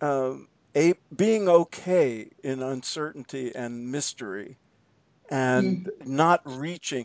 um, 0.02 0.48
a 0.76 0.94
being 1.14 1.48
okay 1.48 2.28
in 2.42 2.62
uncertainty 2.62 3.54
and 3.54 3.90
mystery, 3.90 4.56
and 5.30 5.86
mm. 5.86 6.06
not 6.06 6.42
reaching. 6.44 7.04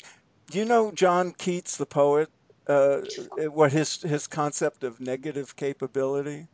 Do 0.50 0.60
you 0.60 0.66
know 0.66 0.92
John 0.92 1.32
Keats, 1.32 1.78
the 1.78 1.86
poet? 1.86 2.30
uh, 2.70 3.02
what 3.50 3.72
his 3.72 4.02
his 4.04 4.28
concept 4.28 4.84
of 4.84 5.00
negative 5.00 5.56
capability? 5.56 6.48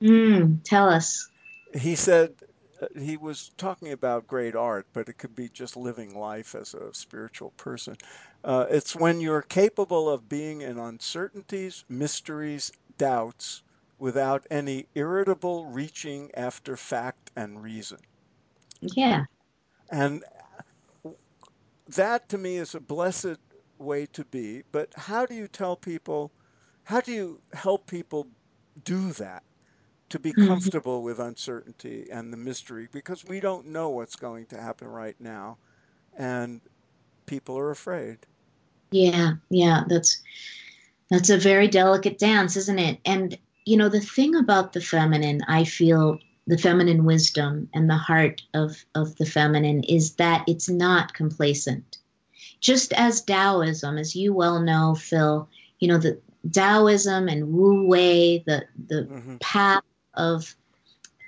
Mm, 0.00 0.62
tell 0.62 0.88
us. 0.88 1.28
He 1.74 1.96
said 1.96 2.34
uh, 2.80 2.86
he 2.98 3.16
was 3.16 3.50
talking 3.58 3.92
about 3.92 4.28
great 4.28 4.54
art, 4.54 4.86
but 4.92 5.08
it 5.08 5.18
could 5.18 5.34
be 5.34 5.48
just 5.48 5.76
living 5.76 6.16
life 6.16 6.54
as 6.54 6.72
a 6.74 6.94
spiritual 6.94 7.50
person. 7.56 7.96
Uh, 8.44 8.66
it's 8.70 8.94
when 8.94 9.20
you're 9.20 9.42
capable 9.42 10.08
of 10.08 10.28
being 10.28 10.62
in 10.62 10.78
uncertainties, 10.78 11.84
mysteries, 11.88 12.70
doubts, 12.96 13.62
without 14.00 14.46
any 14.50 14.86
irritable 14.94 15.66
reaching 15.66 16.30
after 16.34 16.76
fact 16.76 17.30
and 17.36 17.62
reason. 17.62 17.98
Yeah. 18.80 19.24
And 19.92 20.24
that 21.90 22.28
to 22.30 22.38
me 22.38 22.56
is 22.56 22.74
a 22.74 22.80
blessed 22.80 23.38
way 23.78 24.06
to 24.06 24.24
be. 24.24 24.62
But 24.72 24.92
how 24.96 25.26
do 25.26 25.34
you 25.34 25.46
tell 25.46 25.76
people, 25.76 26.32
how 26.84 27.00
do 27.00 27.12
you 27.12 27.40
help 27.52 27.86
people 27.86 28.26
do 28.84 29.12
that? 29.12 29.44
To 30.08 30.18
be 30.18 30.32
mm-hmm. 30.32 30.48
comfortable 30.48 30.98
mm-hmm. 30.98 31.06
with 31.06 31.20
uncertainty 31.20 32.08
and 32.10 32.32
the 32.32 32.36
mystery 32.36 32.88
because 32.90 33.24
we 33.24 33.38
don't 33.38 33.66
know 33.66 33.90
what's 33.90 34.16
going 34.16 34.46
to 34.46 34.60
happen 34.60 34.88
right 34.88 35.14
now. 35.20 35.56
And 36.18 36.60
people 37.26 37.56
are 37.56 37.70
afraid. 37.70 38.18
Yeah, 38.90 39.34
yeah, 39.50 39.84
that's 39.86 40.20
that's 41.10 41.30
a 41.30 41.38
very 41.38 41.68
delicate 41.68 42.18
dance, 42.18 42.56
isn't 42.56 42.80
it? 42.80 42.98
And 43.04 43.38
you 43.64 43.76
know, 43.76 43.88
the 43.88 44.00
thing 44.00 44.34
about 44.34 44.72
the 44.72 44.80
feminine, 44.80 45.42
I 45.46 45.64
feel 45.64 46.18
the 46.46 46.58
feminine 46.58 47.04
wisdom 47.04 47.68
and 47.74 47.88
the 47.88 47.96
heart 47.96 48.42
of, 48.54 48.76
of 48.94 49.16
the 49.16 49.26
feminine 49.26 49.84
is 49.84 50.14
that 50.14 50.44
it's 50.48 50.68
not 50.68 51.14
complacent. 51.14 51.98
Just 52.60 52.92
as 52.92 53.22
Taoism, 53.22 53.98
as 53.98 54.16
you 54.16 54.32
well 54.34 54.60
know, 54.60 54.94
Phil, 54.94 55.48
you 55.78 55.88
know, 55.88 55.98
the 55.98 56.20
Taoism 56.50 57.28
and 57.28 57.52
Wu 57.52 57.86
Wei, 57.86 58.42
the, 58.46 58.64
the 58.86 59.02
mm-hmm. 59.02 59.36
path 59.38 59.84
of 60.14 60.54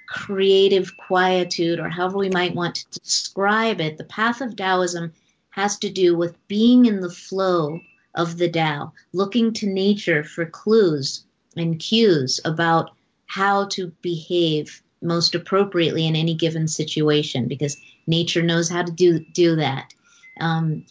creative 0.08 0.96
quietude, 0.96 1.78
or 1.80 1.88
however 1.88 2.18
we 2.18 2.28
might 2.28 2.54
want 2.54 2.76
to 2.76 3.00
describe 3.00 3.80
it, 3.80 3.96
the 3.96 4.04
path 4.04 4.40
of 4.40 4.56
Taoism 4.56 5.12
has 5.50 5.78
to 5.78 5.90
do 5.90 6.16
with 6.16 6.46
being 6.48 6.86
in 6.86 7.00
the 7.00 7.10
flow 7.10 7.80
of 8.14 8.36
the 8.36 8.50
Tao, 8.50 8.92
looking 9.12 9.52
to 9.54 9.66
nature 9.66 10.24
for 10.24 10.44
clues 10.44 11.24
and 11.56 11.78
cues 11.78 12.40
about 12.44 12.90
how 13.26 13.66
to 13.66 13.92
behave 14.02 14.82
most 15.00 15.34
appropriately 15.34 16.06
in 16.06 16.14
any 16.14 16.34
given 16.34 16.68
situation 16.68 17.48
because 17.48 17.76
nature 18.06 18.42
knows 18.42 18.68
how 18.68 18.82
to 18.82 18.92
do 18.92 19.18
do 19.18 19.56
that. 19.56 19.92
Um, 20.40 20.86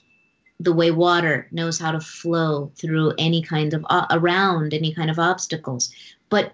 the 0.60 0.74
way 0.74 0.92
water 0.92 1.48
knows 1.52 1.80
how 1.80 1.92
to 1.92 2.00
flow 2.00 2.72
through 2.76 3.14
any 3.18 3.42
kind 3.42 3.74
of 3.74 3.86
uh, 3.90 4.06
around 4.12 4.74
any 4.74 4.94
kind 4.94 5.10
of 5.10 5.18
obstacles, 5.18 5.92
but 6.30 6.54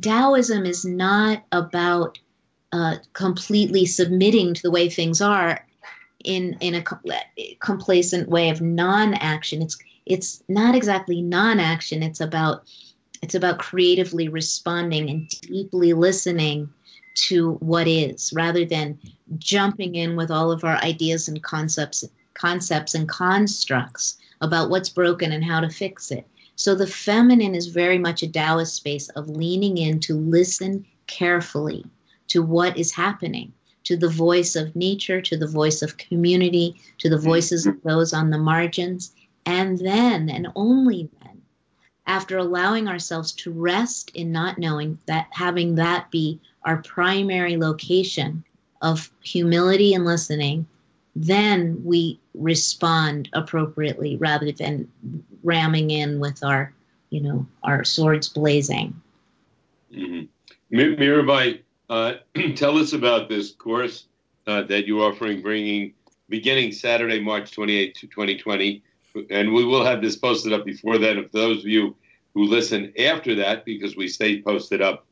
Taoism 0.00 0.66
is 0.66 0.84
not 0.84 1.44
about 1.50 2.18
uh, 2.72 2.96
completely 3.12 3.86
submitting 3.86 4.54
to 4.54 4.62
the 4.62 4.70
way 4.70 4.88
things 4.88 5.20
are 5.20 5.66
in 6.24 6.58
in 6.60 6.74
a 6.74 6.84
complacent 7.58 8.28
way 8.28 8.50
of 8.50 8.60
non-action. 8.60 9.62
It's 9.62 9.78
it's 10.06 10.42
not 10.48 10.74
exactly 10.74 11.22
non-action. 11.22 12.02
It's 12.02 12.20
about 12.20 12.64
it's 13.22 13.34
about 13.34 13.58
creatively 13.58 14.28
responding 14.28 15.10
and 15.10 15.28
deeply 15.28 15.92
listening 15.92 16.72
to 17.14 17.54
what 17.54 17.86
is 17.86 18.32
rather 18.32 18.64
than 18.64 18.98
jumping 19.36 19.94
in 19.94 20.16
with 20.16 20.30
all 20.30 20.50
of 20.50 20.64
our 20.64 20.76
ideas 20.76 21.28
and 21.28 21.42
concepts 21.42 22.04
concepts 22.34 22.94
and 22.94 23.08
constructs 23.08 24.16
about 24.40 24.70
what's 24.70 24.88
broken 24.88 25.32
and 25.32 25.44
how 25.44 25.60
to 25.60 25.68
fix 25.68 26.10
it. 26.10 26.26
So 26.56 26.74
the 26.74 26.86
feminine 26.86 27.54
is 27.54 27.66
very 27.66 27.98
much 27.98 28.22
a 28.22 28.28
Taoist 28.28 28.74
space 28.74 29.08
of 29.10 29.28
leaning 29.28 29.76
in 29.76 30.00
to 30.00 30.14
listen 30.14 30.86
carefully 31.06 31.84
to 32.28 32.42
what 32.42 32.78
is 32.78 32.92
happening, 32.92 33.52
to 33.84 33.96
the 33.96 34.08
voice 34.08 34.56
of 34.56 34.76
nature, 34.76 35.20
to 35.20 35.36
the 35.36 35.48
voice 35.48 35.82
of 35.82 35.98
community, 35.98 36.80
to 36.98 37.10
the 37.10 37.18
voices 37.18 37.66
of 37.66 37.82
those 37.82 38.12
on 38.14 38.30
the 38.30 38.38
margins, 38.38 39.12
and 39.44 39.78
then 39.78 40.30
and 40.30 40.48
only 40.54 41.10
then 41.20 41.39
after 42.06 42.38
allowing 42.38 42.88
ourselves 42.88 43.32
to 43.32 43.52
rest 43.52 44.10
in 44.14 44.32
not 44.32 44.58
knowing 44.58 44.98
that 45.06 45.28
having 45.30 45.76
that 45.76 46.10
be 46.10 46.40
our 46.64 46.78
primary 46.78 47.56
location 47.56 48.44
of 48.82 49.10
humility 49.22 49.94
and 49.94 50.04
listening, 50.04 50.66
then 51.14 51.82
we 51.84 52.18
respond 52.34 53.28
appropriately 53.32 54.16
rather 54.16 54.52
than 54.52 54.90
ramming 55.42 55.90
in 55.90 56.20
with 56.20 56.42
our, 56.42 56.72
you 57.10 57.20
know, 57.20 57.46
our 57.62 57.84
swords 57.84 58.28
blazing. 58.28 59.00
Mm-hmm. 59.92 60.76
Mirabai, 60.76 61.60
uh, 61.88 62.14
tell 62.54 62.78
us 62.78 62.92
about 62.92 63.28
this 63.28 63.50
course 63.52 64.06
uh, 64.46 64.62
that 64.62 64.86
you're 64.86 65.02
offering, 65.02 65.42
bringing 65.42 65.94
beginning 66.28 66.72
Saturday, 66.72 67.20
March 67.20 67.50
28, 67.50 67.96
2020. 68.00 68.82
And 69.30 69.52
we 69.52 69.64
will 69.64 69.84
have 69.84 70.02
this 70.02 70.16
posted 70.16 70.52
up 70.52 70.64
before 70.64 70.98
then. 70.98 71.18
If 71.18 71.32
those 71.32 71.58
of 71.58 71.66
you 71.66 71.96
who 72.34 72.44
listen 72.44 72.92
after 72.98 73.36
that, 73.36 73.64
because 73.64 73.96
we 73.96 74.08
stay 74.08 74.42
posted 74.42 74.80
up, 74.80 75.06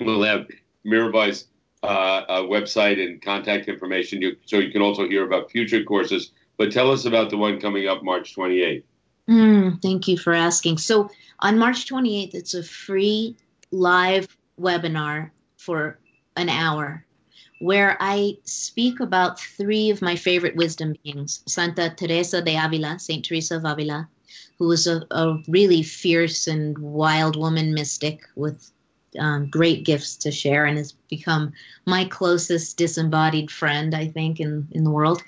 we'll 0.00 0.22
have 0.22 0.46
Mirabai's 0.84 1.46
uh, 1.82 2.42
website 2.42 3.02
and 3.02 3.20
contact 3.20 3.68
information, 3.68 4.22
you, 4.22 4.36
so 4.46 4.58
you 4.58 4.70
can 4.70 4.82
also 4.82 5.08
hear 5.08 5.24
about 5.24 5.50
future 5.50 5.82
courses. 5.84 6.30
But 6.56 6.72
tell 6.72 6.90
us 6.90 7.04
about 7.04 7.30
the 7.30 7.36
one 7.36 7.60
coming 7.60 7.88
up 7.88 8.02
March 8.02 8.36
28th. 8.36 8.84
Mm, 9.28 9.80
thank 9.80 10.08
you 10.08 10.18
for 10.18 10.32
asking. 10.32 10.78
So 10.78 11.10
on 11.38 11.58
March 11.58 11.88
28th, 11.88 12.34
it's 12.34 12.54
a 12.54 12.62
free 12.62 13.36
live 13.70 14.28
webinar 14.60 15.30
for 15.56 15.98
an 16.36 16.48
hour 16.48 17.04
where 17.62 17.96
I 18.00 18.38
speak 18.42 18.98
about 18.98 19.38
three 19.38 19.90
of 19.90 20.02
my 20.02 20.16
favorite 20.16 20.56
wisdom 20.56 20.96
beings 21.04 21.44
Santa 21.46 21.94
Teresa 21.96 22.42
de 22.42 22.56
Avila, 22.56 22.98
Saint 22.98 23.24
Teresa 23.24 23.56
of 23.56 23.64
Avila, 23.64 24.08
who 24.58 24.66
was 24.66 24.88
a, 24.88 25.06
a 25.12 25.38
really 25.46 25.84
fierce 25.84 26.48
and 26.48 26.76
wild 26.76 27.36
woman 27.36 27.72
mystic 27.72 28.22
with 28.34 28.68
um, 29.16 29.48
great 29.48 29.84
gifts 29.84 30.16
to 30.16 30.32
share 30.32 30.64
and 30.64 30.76
has 30.76 30.92
become 31.08 31.52
my 31.86 32.04
closest 32.06 32.76
disembodied 32.78 33.50
friend, 33.50 33.94
I 33.94 34.08
think, 34.08 34.40
in, 34.40 34.66
in 34.72 34.82
the 34.82 34.90
world. 34.90 35.22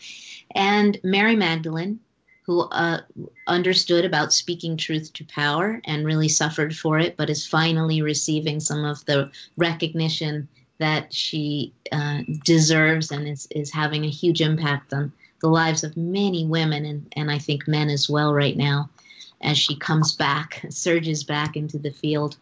And 0.52 0.98
Mary 1.04 1.36
Magdalene, 1.36 2.00
who 2.46 2.62
uh, 2.62 3.02
understood 3.46 4.04
about 4.04 4.32
speaking 4.32 4.76
truth 4.76 5.12
to 5.14 5.24
power 5.24 5.80
and 5.84 6.04
really 6.04 6.28
suffered 6.28 6.76
for 6.76 6.98
it, 6.98 7.16
but 7.16 7.30
is 7.30 7.46
finally 7.46 8.02
receiving 8.02 8.58
some 8.58 8.84
of 8.84 9.04
the 9.04 9.30
recognition 9.56 10.48
that 10.78 11.12
she 11.12 11.72
uh, 11.92 12.20
deserves 12.44 13.10
and 13.10 13.28
is, 13.28 13.46
is 13.50 13.72
having 13.72 14.04
a 14.04 14.10
huge 14.10 14.40
impact 14.40 14.92
on 14.92 15.12
the 15.40 15.48
lives 15.48 15.84
of 15.84 15.96
many 15.96 16.46
women 16.46 16.84
and, 16.84 17.12
and 17.16 17.30
I 17.30 17.38
think 17.38 17.68
men 17.68 17.90
as 17.90 18.08
well 18.08 18.32
right 18.32 18.56
now 18.56 18.88
as 19.44 19.58
she 19.58 19.76
comes 19.76 20.12
back, 20.12 20.64
surges 20.70 21.22
back 21.22 21.56
into 21.56 21.78
the 21.78 21.90
field. 21.90 22.36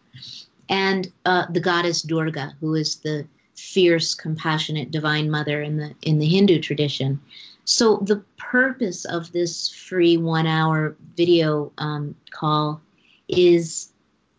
And 0.69 1.11
uh, 1.25 1.45
the 1.49 1.59
goddess 1.59 2.01
Durga, 2.01 2.55
who 2.59 2.73
is 2.75 2.95
the 2.95 3.27
fierce, 3.55 4.15
compassionate 4.15 4.89
divine 4.89 5.29
mother 5.29 5.61
in 5.61 5.77
the 5.77 5.93
in 6.01 6.17
the 6.17 6.27
Hindu 6.27 6.59
tradition. 6.59 7.21
So 7.65 7.97
the 7.97 8.23
purpose 8.37 9.05
of 9.05 9.31
this 9.31 9.69
free 9.69 10.17
one-hour 10.17 10.95
video 11.15 11.71
um, 11.77 12.15
call 12.31 12.81
is 13.27 13.89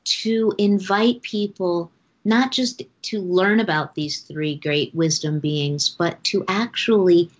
to 0.04 0.54
invite 0.59 1.22
people 1.22 1.90
not 2.24 2.52
just 2.52 2.82
to 3.02 3.20
learn 3.20 3.60
about 3.60 3.94
these 3.94 4.20
three 4.20 4.56
great 4.56 4.94
wisdom 4.94 5.40
beings, 5.40 5.90
but 5.90 6.22
to 6.24 6.44
actually 6.48 7.30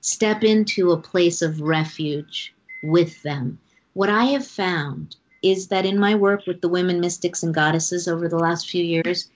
step 0.00 0.44
into 0.44 0.92
a 0.92 1.00
place 1.00 1.42
of 1.42 1.60
refuge 1.60 2.54
with 2.82 3.20
them. 3.22 3.58
What 3.94 4.08
I 4.08 4.24
have 4.26 4.46
found 4.46 5.16
is 5.42 5.68
that 5.68 5.86
in 5.86 5.98
my 5.98 6.14
work 6.14 6.46
with 6.46 6.60
the 6.60 6.68
women 6.68 7.00
mystics 7.00 7.42
and 7.42 7.54
goddesses 7.54 8.08
over 8.08 8.28
the 8.28 8.38
last 8.38 8.68
few 8.68 8.82
years, 8.82 9.28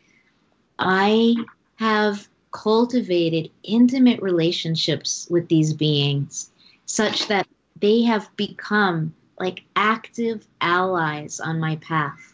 I 0.78 1.34
have 1.76 2.28
cultivated 2.52 3.50
intimate 3.62 4.20
relationships 4.20 5.26
with 5.30 5.48
these 5.48 5.72
beings 5.72 6.50
such 6.86 7.26
that 7.28 7.46
they 7.80 8.02
have 8.02 8.34
become 8.36 9.14
like 9.38 9.64
active 9.74 10.46
allies 10.60 11.40
on 11.40 11.58
my 11.58 11.76
path, 11.76 12.31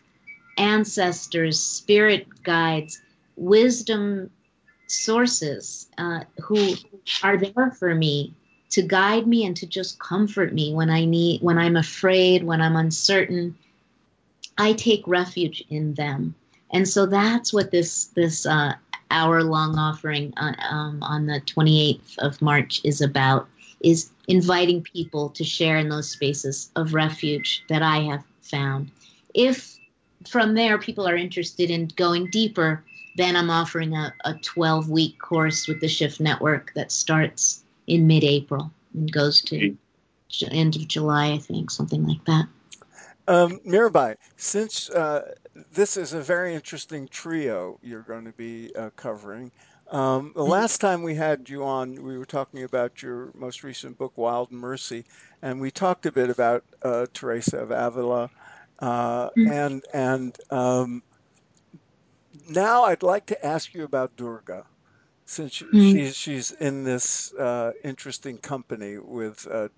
ancestors, 0.58 1.62
spirit 1.62 2.26
guides, 2.42 3.00
wisdom 3.36 4.30
sources 4.86 5.86
uh, 5.98 6.20
who 6.42 6.74
are 7.22 7.36
there 7.36 7.70
for 7.78 7.94
me 7.94 8.34
to 8.70 8.82
guide 8.82 9.26
me 9.26 9.46
and 9.46 9.56
to 9.56 9.66
just 9.66 9.98
comfort 9.98 10.52
me 10.52 10.74
when 10.74 10.90
I 10.90 11.04
need 11.04 11.42
when 11.42 11.58
I'm 11.58 11.76
afraid, 11.76 12.44
when 12.44 12.60
I'm 12.60 12.76
uncertain. 12.76 13.56
I 14.56 14.72
take 14.72 15.06
refuge 15.06 15.64
in 15.70 15.94
them. 15.94 16.34
And 16.72 16.86
so 16.86 17.06
that's 17.06 17.52
what 17.52 17.70
this 17.70 18.06
this 18.06 18.44
uh, 18.44 18.74
hour 19.10 19.42
long 19.42 19.78
offering 19.78 20.34
uh, 20.36 20.52
um, 20.70 21.02
on 21.02 21.26
the 21.26 21.40
28th 21.40 22.18
of 22.18 22.42
March 22.42 22.80
is 22.84 23.00
about 23.00 23.48
is 23.80 24.10
inviting 24.26 24.82
people 24.82 25.30
to 25.30 25.44
share 25.44 25.78
in 25.78 25.88
those 25.88 26.10
spaces 26.10 26.70
of 26.74 26.94
refuge 26.94 27.64
that 27.68 27.82
I 27.82 28.00
have 28.00 28.24
found. 28.42 28.90
If 29.32 29.77
from 30.28 30.54
there 30.54 30.78
people 30.78 31.08
are 31.08 31.16
interested 31.16 31.70
in 31.70 31.88
going 31.96 32.26
deeper, 32.30 32.84
then 33.16 33.36
I'm 33.36 33.50
offering 33.50 33.94
a, 33.94 34.14
a 34.24 34.34
12 34.34 34.88
week 34.88 35.18
course 35.18 35.66
with 35.66 35.80
the 35.80 35.88
Shift 35.88 36.20
Network 36.20 36.72
that 36.74 36.92
starts 36.92 37.62
in 37.86 38.06
mid 38.06 38.24
April 38.24 38.70
and 38.94 39.10
goes 39.10 39.40
to 39.42 39.76
end 40.50 40.76
of 40.76 40.86
July, 40.86 41.32
I 41.32 41.38
think, 41.38 41.70
something 41.70 42.06
like 42.06 42.24
that. 42.26 42.46
Um, 43.26 43.60
Mirabai, 43.66 44.16
since 44.36 44.88
uh, 44.90 45.34
this 45.72 45.96
is 45.96 46.12
a 46.12 46.20
very 46.20 46.54
interesting 46.54 47.08
trio 47.08 47.78
you're 47.82 48.02
going 48.02 48.24
to 48.24 48.32
be 48.32 48.70
uh, 48.74 48.90
covering, 48.96 49.50
um, 49.90 50.32
the 50.34 50.44
last 50.44 50.80
time 50.82 51.02
we 51.02 51.14
had 51.14 51.48
you 51.48 51.64
on, 51.64 52.02
we 52.02 52.18
were 52.18 52.26
talking 52.26 52.64
about 52.64 53.02
your 53.02 53.30
most 53.34 53.64
recent 53.64 53.96
book, 53.96 54.12
Wild 54.16 54.52
Mercy, 54.52 55.04
and 55.40 55.60
we 55.60 55.70
talked 55.70 56.04
a 56.04 56.12
bit 56.12 56.28
about 56.28 56.62
uh, 56.82 57.06
Teresa 57.14 57.58
of 57.58 57.70
Avila, 57.70 58.30
uh, 58.78 59.30
mm-hmm. 59.30 59.50
and 59.50 59.84
and 59.92 60.36
um, 60.50 61.02
now 62.48 62.84
I'd 62.84 63.02
like 63.02 63.26
to 63.26 63.46
ask 63.46 63.74
you 63.74 63.84
about 63.84 64.16
Durga, 64.16 64.64
since 65.26 65.58
mm-hmm. 65.58 65.92
she's 65.92 66.16
she's 66.16 66.50
in 66.52 66.84
this 66.84 67.32
uh, 67.34 67.72
interesting 67.84 68.38
company 68.38 68.98
with 68.98 69.46
uh, 69.50 69.68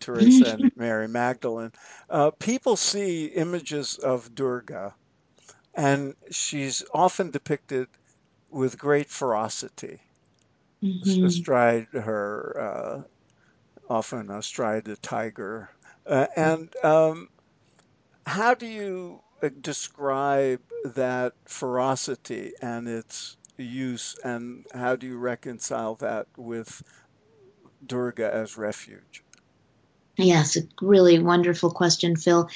Teresa 0.00 0.52
and 0.54 0.72
Mary 0.76 1.08
Magdalene. 1.08 1.72
Uh, 2.10 2.30
people 2.30 2.76
see 2.76 3.26
images 3.26 3.98
of 3.98 4.34
Durga, 4.34 4.94
and 5.74 6.14
she's 6.30 6.84
often 6.92 7.30
depicted 7.30 7.88
with 8.50 8.78
great 8.78 9.08
ferocity 9.08 10.00
mm-hmm. 10.82 11.24
astride 11.24 11.86
her, 11.92 12.60
uh, 12.60 13.02
often 13.92 14.30
astride 14.30 14.88
a 14.88 14.96
tiger. 14.96 15.70
Uh, 16.06 16.26
and 16.36 16.74
um, 16.84 17.28
how 18.26 18.54
do 18.54 18.66
you 18.66 19.20
uh, 19.42 19.50
describe 19.60 20.60
that 20.84 21.34
ferocity 21.44 22.52
and 22.60 22.88
its 22.88 23.36
use, 23.56 24.16
and 24.24 24.64
how 24.74 24.96
do 24.96 25.06
you 25.06 25.18
reconcile 25.18 25.96
that 25.96 26.26
with 26.36 26.82
Durga 27.86 28.32
as 28.32 28.56
refuge? 28.56 29.22
Yes, 30.16 30.56
a 30.56 30.62
really 30.80 31.18
wonderful 31.18 31.70
question, 31.70 32.16
Phil. 32.16 32.48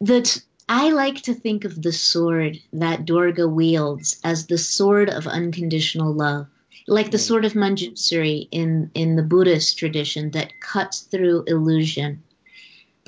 That 0.00 0.40
I 0.68 0.90
like 0.90 1.22
to 1.22 1.34
think 1.34 1.64
of 1.64 1.80
the 1.80 1.92
sword 1.92 2.58
that 2.74 3.06
Durga 3.06 3.48
wields 3.48 4.20
as 4.22 4.46
the 4.46 4.58
sword 4.58 5.08
of 5.08 5.26
unconditional 5.26 6.12
love, 6.12 6.46
like 6.86 7.10
the 7.10 7.16
mm. 7.16 7.26
sword 7.26 7.44
of 7.44 7.54
Manjushri 7.54 8.48
in, 8.50 8.90
in 8.94 9.16
the 9.16 9.22
Buddhist 9.22 9.78
tradition 9.78 10.30
that 10.32 10.60
cuts 10.60 11.00
through 11.00 11.44
illusion. 11.46 12.22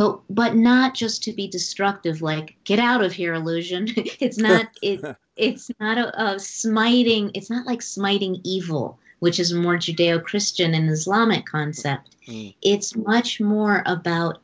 But, 0.01 0.21
but 0.31 0.57
not 0.57 0.95
just 0.95 1.25
to 1.25 1.35
be 1.35 1.47
destructive, 1.47 2.23
like 2.23 2.57
get 2.65 2.79
out 2.79 3.05
of 3.05 3.13
here, 3.13 3.35
illusion. 3.35 3.87
it's 3.97 4.39
not 4.39 4.67
it, 4.83 5.05
it's 5.37 5.71
not 5.79 5.99
a, 5.99 6.25
a 6.25 6.41
smiting. 6.41 7.33
It's 7.35 7.51
not 7.51 7.67
like 7.67 7.83
smiting 7.83 8.41
evil, 8.43 8.99
which 9.19 9.39
is 9.39 9.53
more 9.53 9.77
Judeo-Christian 9.77 10.73
and 10.73 10.89
Islamic 10.89 11.45
concept. 11.45 12.17
Mm. 12.27 12.55
It's 12.63 12.97
much 12.97 13.43
more 13.43 13.83
about 13.85 14.41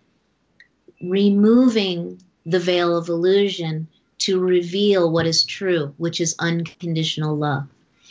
removing 1.01 2.21
the 2.45 2.61
veil 2.61 2.95
of 2.95 3.09
illusion 3.09 3.89
to 4.19 4.39
reveal 4.39 5.11
what 5.11 5.25
is 5.25 5.43
true, 5.43 5.95
which 5.97 6.21
is 6.21 6.37
unconditional 6.39 7.35
love. 7.35 7.67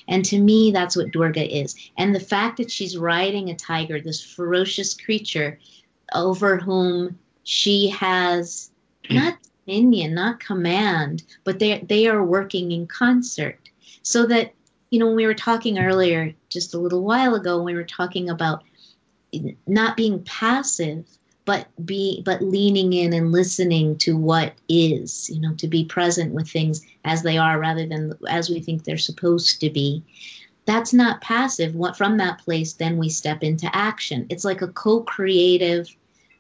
And 0.08 0.26
to 0.26 0.40
me, 0.40 0.72
that's 0.72 0.96
what 0.96 1.12
Durga 1.12 1.46
is. 1.60 1.76
And 1.96 2.16
the 2.16 2.20
fact 2.20 2.58
that 2.58 2.72
she's 2.72 2.98
riding 2.98 3.52
a 3.52 3.56
tiger, 3.56 4.02
this 4.02 4.24
ferocious 4.24 4.96
creature 4.96 5.60
over 6.12 6.58
whom 6.58 7.20
she 7.46 7.90
has 7.90 8.72
not 9.10 9.38
dominion, 9.66 10.16
not 10.16 10.40
command, 10.40 11.24
but 11.44 11.60
they, 11.60 11.80
they 11.80 12.08
are 12.08 12.24
working 12.24 12.72
in 12.72 12.88
concert. 12.88 13.60
So 14.02 14.26
that, 14.26 14.54
you 14.90 15.00
know, 15.00 15.08
when 15.08 15.16
we 15.16 15.28
were 15.28 15.36
talking 15.36 15.78
earlier, 15.78 16.34
just 16.50 16.74
a 16.74 16.80
little 16.80 17.04
while 17.04 17.36
ago, 17.36 17.62
we 17.62 17.76
were 17.76 17.84
talking 17.84 18.30
about 18.32 18.64
not 19.68 19.96
being 19.96 20.24
passive, 20.24 21.06
but 21.46 21.68
be 21.86 22.24
but 22.26 22.42
leaning 22.42 22.94
in 22.94 23.14
and 23.14 23.32
listening 23.32 23.98
to 24.00 24.18
what 24.18 24.54
is 24.68 25.30
you 25.30 25.40
know 25.40 25.54
to 25.56 25.68
be 25.68 25.86
present 25.86 26.34
with 26.34 26.50
things 26.50 26.84
as 27.04 27.22
they 27.22 27.38
are 27.38 27.60
rather 27.60 27.86
than 27.86 28.14
as 28.28 28.50
we 28.50 28.60
think 28.60 28.84
they're 28.84 28.98
supposed 28.98 29.62
to 29.62 29.70
be. 29.70 30.04
That's 30.66 30.94
not 30.94 31.22
passive. 31.22 31.76
What 31.76 31.98
from 31.98 32.18
that 32.18 32.40
place 32.40 32.74
then 32.74 32.98
we 32.98 33.10
step 33.10 33.44
into 33.44 33.70
action. 33.72 34.26
It's 34.30 34.46
like 34.46 34.64
a 34.64 34.68
co-creative 34.70 35.88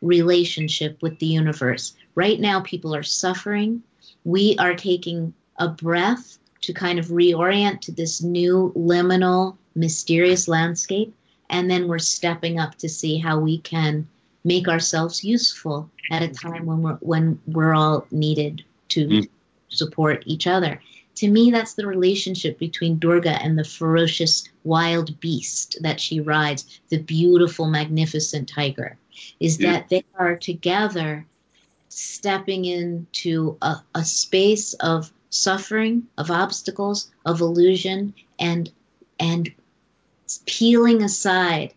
relationship 0.01 1.01
with 1.01 1.17
the 1.19 1.25
universe 1.25 1.93
right 2.15 2.39
now 2.39 2.59
people 2.61 2.95
are 2.95 3.03
suffering 3.03 3.81
we 4.23 4.55
are 4.59 4.75
taking 4.75 5.33
a 5.57 5.67
breath 5.67 6.37
to 6.61 6.73
kind 6.73 6.99
of 6.99 7.07
reorient 7.07 7.81
to 7.81 7.91
this 7.91 8.21
new 8.21 8.71
liminal 8.75 9.55
mysterious 9.75 10.47
landscape 10.47 11.13
and 11.49 11.69
then 11.69 11.87
we're 11.87 11.99
stepping 11.99 12.59
up 12.59 12.75
to 12.75 12.89
see 12.89 13.17
how 13.17 13.39
we 13.39 13.59
can 13.59 14.07
make 14.43 14.67
ourselves 14.67 15.23
useful 15.23 15.89
at 16.11 16.21
a 16.21 16.27
time 16.29 16.65
when 16.65 16.81
we're 16.81 16.95
when 16.95 17.39
we're 17.47 17.73
all 17.73 18.07
needed 18.11 18.63
to 18.89 19.07
mm. 19.07 19.29
support 19.69 20.23
each 20.25 20.47
other. 20.47 20.81
To 21.15 21.29
me, 21.29 21.49
that's 21.49 21.73
the 21.73 21.87
relationship 21.87 22.59
between 22.59 22.99
Durga 22.99 23.41
and 23.41 23.57
the 23.57 23.63
ferocious 23.63 24.47
wild 24.63 25.19
beast 25.19 25.77
that 25.81 25.99
she 25.99 26.19
rides, 26.19 26.79
the 26.89 26.97
beautiful, 26.97 27.67
magnificent 27.67 28.49
tiger. 28.49 28.97
Is 29.39 29.59
yeah. 29.59 29.71
that 29.71 29.89
they 29.89 30.03
are 30.15 30.35
together 30.35 31.25
stepping 31.89 32.65
into 32.65 33.57
a, 33.61 33.77
a 33.93 34.03
space 34.03 34.73
of 34.73 35.11
suffering, 35.29 36.07
of 36.17 36.31
obstacles, 36.31 37.11
of 37.25 37.41
illusion, 37.41 38.13
and 38.39 38.71
and 39.19 39.51
peeling 40.45 41.03
aside 41.03 41.73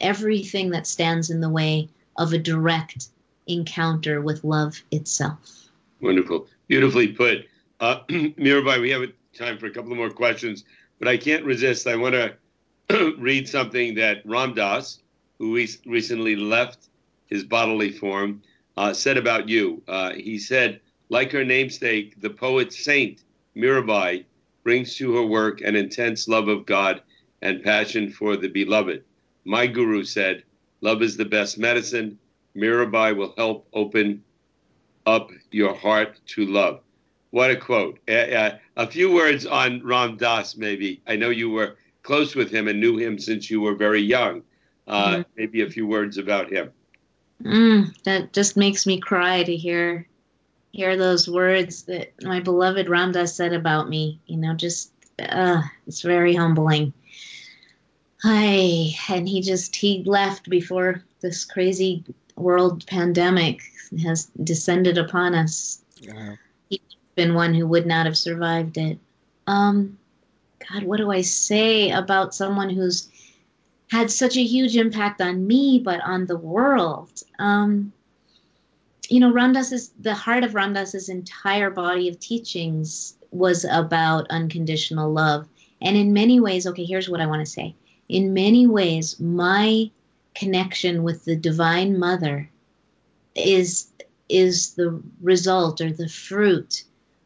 everything 0.00 0.70
that 0.70 0.86
stands 0.86 1.30
in 1.30 1.40
the 1.40 1.48
way 1.48 1.88
of 2.16 2.32
a 2.32 2.38
direct 2.38 3.08
encounter 3.46 4.20
with 4.20 4.44
love 4.44 4.82
itself. 4.90 5.68
Wonderful. 6.00 6.48
Beautifully 6.68 7.08
put. 7.08 7.46
Uh, 7.80 8.00
Mirabai, 8.08 8.80
we 8.80 8.90
have 8.90 9.02
time 9.36 9.58
for 9.58 9.66
a 9.66 9.70
couple 9.70 9.92
of 9.92 9.98
more 9.98 10.10
questions, 10.10 10.64
but 10.98 11.08
I 11.08 11.16
can't 11.16 11.44
resist. 11.44 11.86
I 11.86 11.96
want 11.96 12.14
to 12.88 13.16
read 13.18 13.48
something 13.48 13.94
that 13.96 14.22
Ram 14.24 14.54
Dass, 14.54 14.98
who 15.42 15.54
recently 15.86 16.36
left 16.36 16.86
his 17.26 17.42
bodily 17.42 17.90
form, 17.90 18.40
uh, 18.76 18.92
said 18.92 19.16
about 19.16 19.48
you. 19.48 19.82
Uh, 19.88 20.12
he 20.12 20.38
said, 20.38 20.80
like 21.08 21.32
her 21.32 21.44
namesake, 21.44 22.20
the 22.20 22.30
poet 22.30 22.72
saint 22.72 23.24
Mirabai 23.56 24.24
brings 24.62 24.94
to 24.94 25.16
her 25.16 25.26
work 25.26 25.60
an 25.60 25.74
intense 25.74 26.28
love 26.28 26.46
of 26.46 26.64
God 26.64 27.02
and 27.40 27.60
passion 27.60 28.08
for 28.08 28.36
the 28.36 28.46
beloved. 28.46 29.02
My 29.44 29.66
guru 29.66 30.04
said, 30.04 30.44
Love 30.80 31.02
is 31.02 31.16
the 31.16 31.24
best 31.24 31.58
medicine. 31.58 32.20
Mirabai 32.56 33.16
will 33.16 33.34
help 33.36 33.66
open 33.72 34.22
up 35.06 35.32
your 35.50 35.74
heart 35.74 36.20
to 36.26 36.46
love. 36.46 36.82
What 37.30 37.50
a 37.50 37.56
quote. 37.56 37.98
Uh, 38.08 38.12
uh, 38.12 38.58
a 38.76 38.86
few 38.86 39.10
words 39.12 39.44
on 39.44 39.82
Ram 39.82 40.18
Dass, 40.18 40.56
maybe. 40.56 41.02
I 41.08 41.16
know 41.16 41.30
you 41.30 41.50
were 41.50 41.78
close 42.04 42.36
with 42.36 42.52
him 42.52 42.68
and 42.68 42.78
knew 42.78 42.96
him 42.96 43.18
since 43.18 43.50
you 43.50 43.60
were 43.60 43.74
very 43.74 44.00
young. 44.00 44.44
Uh, 44.86 45.10
mm-hmm. 45.10 45.22
Maybe 45.36 45.62
a 45.62 45.70
few 45.70 45.86
words 45.86 46.18
about 46.18 46.50
him. 46.50 46.72
Mm, 47.42 47.94
that 48.04 48.32
just 48.32 48.56
makes 48.56 48.86
me 48.86 49.00
cry 49.00 49.42
to 49.42 49.56
hear 49.56 50.06
hear 50.72 50.96
those 50.96 51.28
words 51.28 51.82
that 51.84 52.12
my 52.22 52.40
beloved 52.40 52.88
Ram 52.88 53.12
Dass 53.12 53.34
said 53.34 53.52
about 53.52 53.88
me. 53.88 54.20
You 54.26 54.38
know, 54.38 54.54
just 54.54 54.90
uh, 55.18 55.62
it's 55.86 56.02
very 56.02 56.34
humbling. 56.34 56.92
Hi, 58.22 58.94
and 59.08 59.28
he 59.28 59.40
just 59.40 59.74
he 59.74 60.04
left 60.04 60.48
before 60.48 61.02
this 61.20 61.44
crazy 61.44 62.04
world 62.36 62.86
pandemic 62.86 63.62
has 64.02 64.26
descended 64.42 64.98
upon 64.98 65.34
us. 65.34 65.80
Yeah. 66.00 66.36
He's 66.68 66.80
been 67.14 67.34
one 67.34 67.54
who 67.54 67.66
would 67.66 67.86
not 67.86 68.06
have 68.06 68.16
survived 68.16 68.78
it. 68.78 68.98
Um, 69.46 69.98
God, 70.70 70.84
what 70.84 70.98
do 70.98 71.10
I 71.10 71.22
say 71.22 71.90
about 71.90 72.34
someone 72.34 72.70
who's 72.70 73.08
had 73.92 74.10
such 74.10 74.36
a 74.36 74.42
huge 74.42 74.76
impact 74.76 75.20
on 75.20 75.46
me, 75.46 75.78
but 75.78 76.00
on 76.00 76.26
the 76.26 76.36
world? 76.36 77.10
Um, 77.38 77.92
you 79.08 79.20
know, 79.20 79.32
Ram 79.32 79.52
Dass's 79.52 79.90
the 80.00 80.14
heart 80.14 80.44
of 80.44 80.54
Ram 80.54 80.72
Dass's 80.72 81.08
entire 81.08 81.70
body 81.70 82.08
of 82.08 82.18
teachings 82.18 83.14
was 83.30 83.64
about 83.64 84.26
unconditional 84.30 85.12
love, 85.12 85.46
and 85.80 85.96
in 85.96 86.12
many 86.12 86.40
ways, 86.40 86.66
okay, 86.66 86.84
here's 86.84 87.08
what 87.08 87.20
I 87.20 87.26
want 87.26 87.44
to 87.44 87.50
say 87.50 87.74
in 88.08 88.34
many 88.34 88.66
ways, 88.66 89.18
my 89.18 89.90
connection 90.34 91.02
with 91.02 91.24
the 91.24 91.36
Divine 91.36 91.98
Mother 91.98 92.50
is 93.34 93.88
is 94.28 94.74
the 94.74 95.02
result 95.20 95.80
or 95.80 95.92
the 95.92 96.08
fruit 96.08 96.84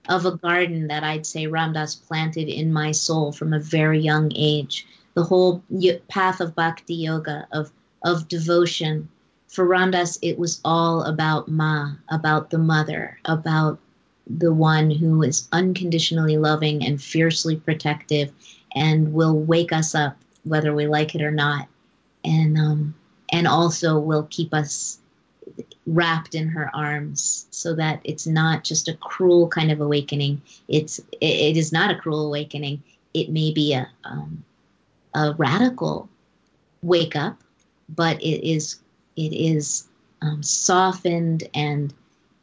of 0.09 0.27
a 0.27 0.37
garden 0.37 0.89
that 0.89 1.05
I'd 1.05 1.27
say 1.27 1.47
Ram 1.47 1.73
Dass 1.73 1.95
planted 1.95 2.49
in 2.49 2.73
my 2.73 2.93
soul 2.93 3.33
from 3.33 3.53
a 3.53 3.61
very 3.61 4.01
young 4.01 4.33
age. 4.35 4.87
The 5.17 5.25
whole 5.25 5.65
path 6.09 6.41
of 6.41 6.55
bhakti 6.55 6.95
yoga, 6.95 7.49
of 7.51 7.73
of 8.05 8.29
devotion. 8.29 9.09
For 9.49 9.65
Ram 9.65 9.91
Dass, 9.91 10.19
it 10.23 10.39
was 10.39 10.61
all 10.65 11.03
about 11.03 11.49
Ma, 11.49 11.95
about 12.09 12.51
the 12.51 12.59
mother, 12.59 13.19
about 13.25 13.79
the 14.27 14.53
one 14.53 14.91
who 14.91 15.23
is 15.23 15.49
unconditionally 15.53 16.37
loving 16.37 16.85
and 16.85 17.01
fiercely 17.03 17.57
protective 17.57 18.31
and 18.75 19.15
will 19.15 19.39
wake 19.39 19.73
us 19.73 19.95
up 19.95 20.17
whether 20.45 20.75
we 20.75 20.87
like 20.87 21.15
it 21.15 21.23
or 21.23 21.31
not. 21.31 21.69
And 22.25 22.59
um, 22.59 22.95
and 23.33 23.47
also 23.47 23.99
will 23.99 24.27
keep 24.29 24.53
us 24.53 24.99
wrapped 25.87 26.35
in 26.35 26.49
her 26.49 26.71
arms 26.75 27.47
so 27.51 27.75
that 27.77 28.01
it's 28.05 28.27
not 28.27 28.65
just 28.65 28.89
a 28.89 28.95
cruel 28.95 29.49
kind 29.49 29.71
of 29.71 29.81
awakening. 29.81 30.43
It's 30.69 30.99
it, 30.99 31.07
it 31.21 31.57
is 31.57 31.73
not 31.73 31.91
a 31.91 31.99
cruel 31.99 32.27
awakening. 32.27 32.83
It 33.15 33.31
may 33.31 33.53
be 33.53 33.73
a 33.73 33.89
um, 34.05 34.45
a 35.17 35.35
radical 35.39 36.09
wake 36.83 37.17
up 37.17 37.41
but 37.89 38.23
it 38.23 38.49
is 38.49 38.79
it 39.17 39.33
is 39.33 39.89
um, 40.23 40.43
softened 40.43 41.49
and 41.55 41.93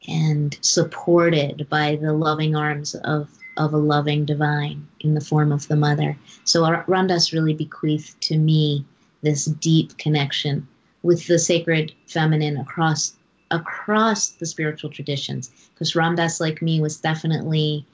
and 0.08 0.58
supported 0.62 1.68
by 1.70 1.96
the 1.96 2.14
loving 2.14 2.56
arms 2.56 2.96
of 2.96 3.30
of 3.56 3.74
a 3.74 3.78
loving 3.78 4.26
divine 4.26 4.88
in 5.00 5.14
the 5.14 5.22
form 5.22 5.52
of 5.52 5.68
the 5.68 5.76
mother. 5.76 6.18
So 6.44 6.84
Ram 6.88 7.08
Dass 7.08 7.34
really 7.34 7.54
bequeathed 7.54 8.20
to 8.22 8.38
me 8.38 8.86
this 9.22 9.46
deep 9.46 9.98
connection 9.98 10.68
with 11.04 11.28
the 11.28 11.38
sacred 11.40 11.94
feminine 12.08 12.58
across 12.58 13.14
across 13.52 14.30
the 14.30 14.46
spiritual 14.46 14.90
traditions. 14.90 15.52
Because 15.74 15.96
Ram 15.96 16.16
Dass, 16.16 16.40
like 16.40 16.62
me, 16.62 16.82
was 16.82 16.98
definitely 16.98 17.86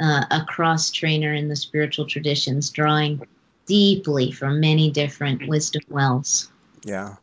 uh, 0.00 0.24
a 0.30 0.44
cross 0.46 0.90
trainer 0.90 1.32
in 1.32 1.48
the 1.48 1.56
spiritual 1.56 2.04
traditions, 2.06 2.70
drawing 2.70 3.26
deeply 3.66 4.32
from 4.32 4.60
many 4.60 4.90
different 4.90 5.46
wisdom 5.48 5.82
wells. 5.88 6.50
Yeah. 6.84 7.16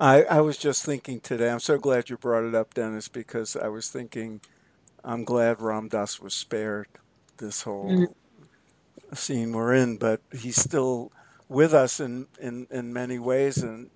I, 0.00 0.22
I 0.22 0.40
was 0.40 0.56
just 0.56 0.84
thinking 0.84 1.20
today, 1.20 1.50
I'm 1.50 1.60
so 1.60 1.76
glad 1.76 2.08
you 2.08 2.16
brought 2.16 2.44
it 2.44 2.54
up, 2.54 2.72
Dennis, 2.72 3.08
because 3.08 3.54
I 3.54 3.68
was 3.68 3.88
thinking 3.88 4.40
I'm 5.04 5.24
glad 5.24 5.60
Ram 5.60 5.88
Dass 5.88 6.20
was 6.20 6.34
spared 6.34 6.88
this 7.36 7.62
whole 7.62 7.90
mm. 7.90 9.16
scene 9.16 9.52
we're 9.52 9.74
in, 9.74 9.98
but 9.98 10.20
he's 10.32 10.56
still 10.56 11.12
with 11.48 11.74
us 11.74 12.00
in, 12.00 12.26
in, 12.40 12.66
in 12.70 12.92
many 12.92 13.18
ways 13.18 13.58
and 13.58 13.90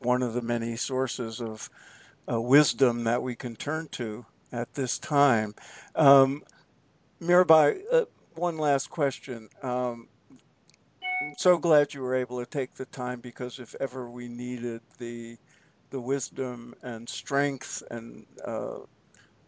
one 0.00 0.22
of 0.22 0.34
the 0.34 0.42
many 0.42 0.76
sources 0.76 1.40
of 1.40 1.68
uh, 2.30 2.40
wisdom 2.40 3.04
that 3.04 3.22
we 3.22 3.34
can 3.34 3.56
turn 3.56 3.88
to 3.88 4.24
at 4.52 4.72
this 4.74 4.98
time. 4.98 5.54
Um, 5.94 6.42
Mirabai, 7.20 7.80
uh, 7.92 8.04
one 8.34 8.58
last 8.58 8.88
question. 8.90 9.48
Um, 9.62 10.08
I'm 11.22 11.34
so 11.38 11.56
glad 11.56 11.94
you 11.94 12.02
were 12.02 12.14
able 12.14 12.40
to 12.40 12.46
take 12.46 12.74
the 12.74 12.84
time 12.86 13.20
because 13.20 13.58
if 13.58 13.74
ever 13.80 14.10
we 14.10 14.28
needed 14.28 14.82
the 14.98 15.38
the 15.90 16.00
wisdom 16.00 16.74
and 16.82 17.08
strength 17.08 17.82
and 17.90 18.26
uh, 18.44 18.78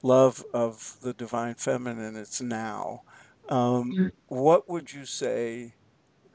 love 0.02 0.42
of 0.54 0.96
the 1.02 1.12
divine 1.12 1.54
feminine, 1.54 2.16
it's 2.16 2.40
now. 2.40 3.02
Um, 3.48 3.92
mm-hmm. 3.92 4.06
What 4.28 4.68
would 4.68 4.92
you 4.92 5.04
say 5.04 5.74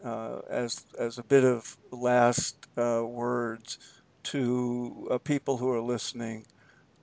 uh, 0.04 0.42
as 0.50 0.86
as 1.00 1.18
a 1.18 1.24
bit 1.24 1.44
of 1.44 1.78
last 1.92 2.68
uh, 2.78 3.04
words 3.04 3.80
to 4.24 5.08
uh, 5.12 5.18
people 5.18 5.58
who 5.58 5.72
are 5.72 5.82
listening, 5.82 6.46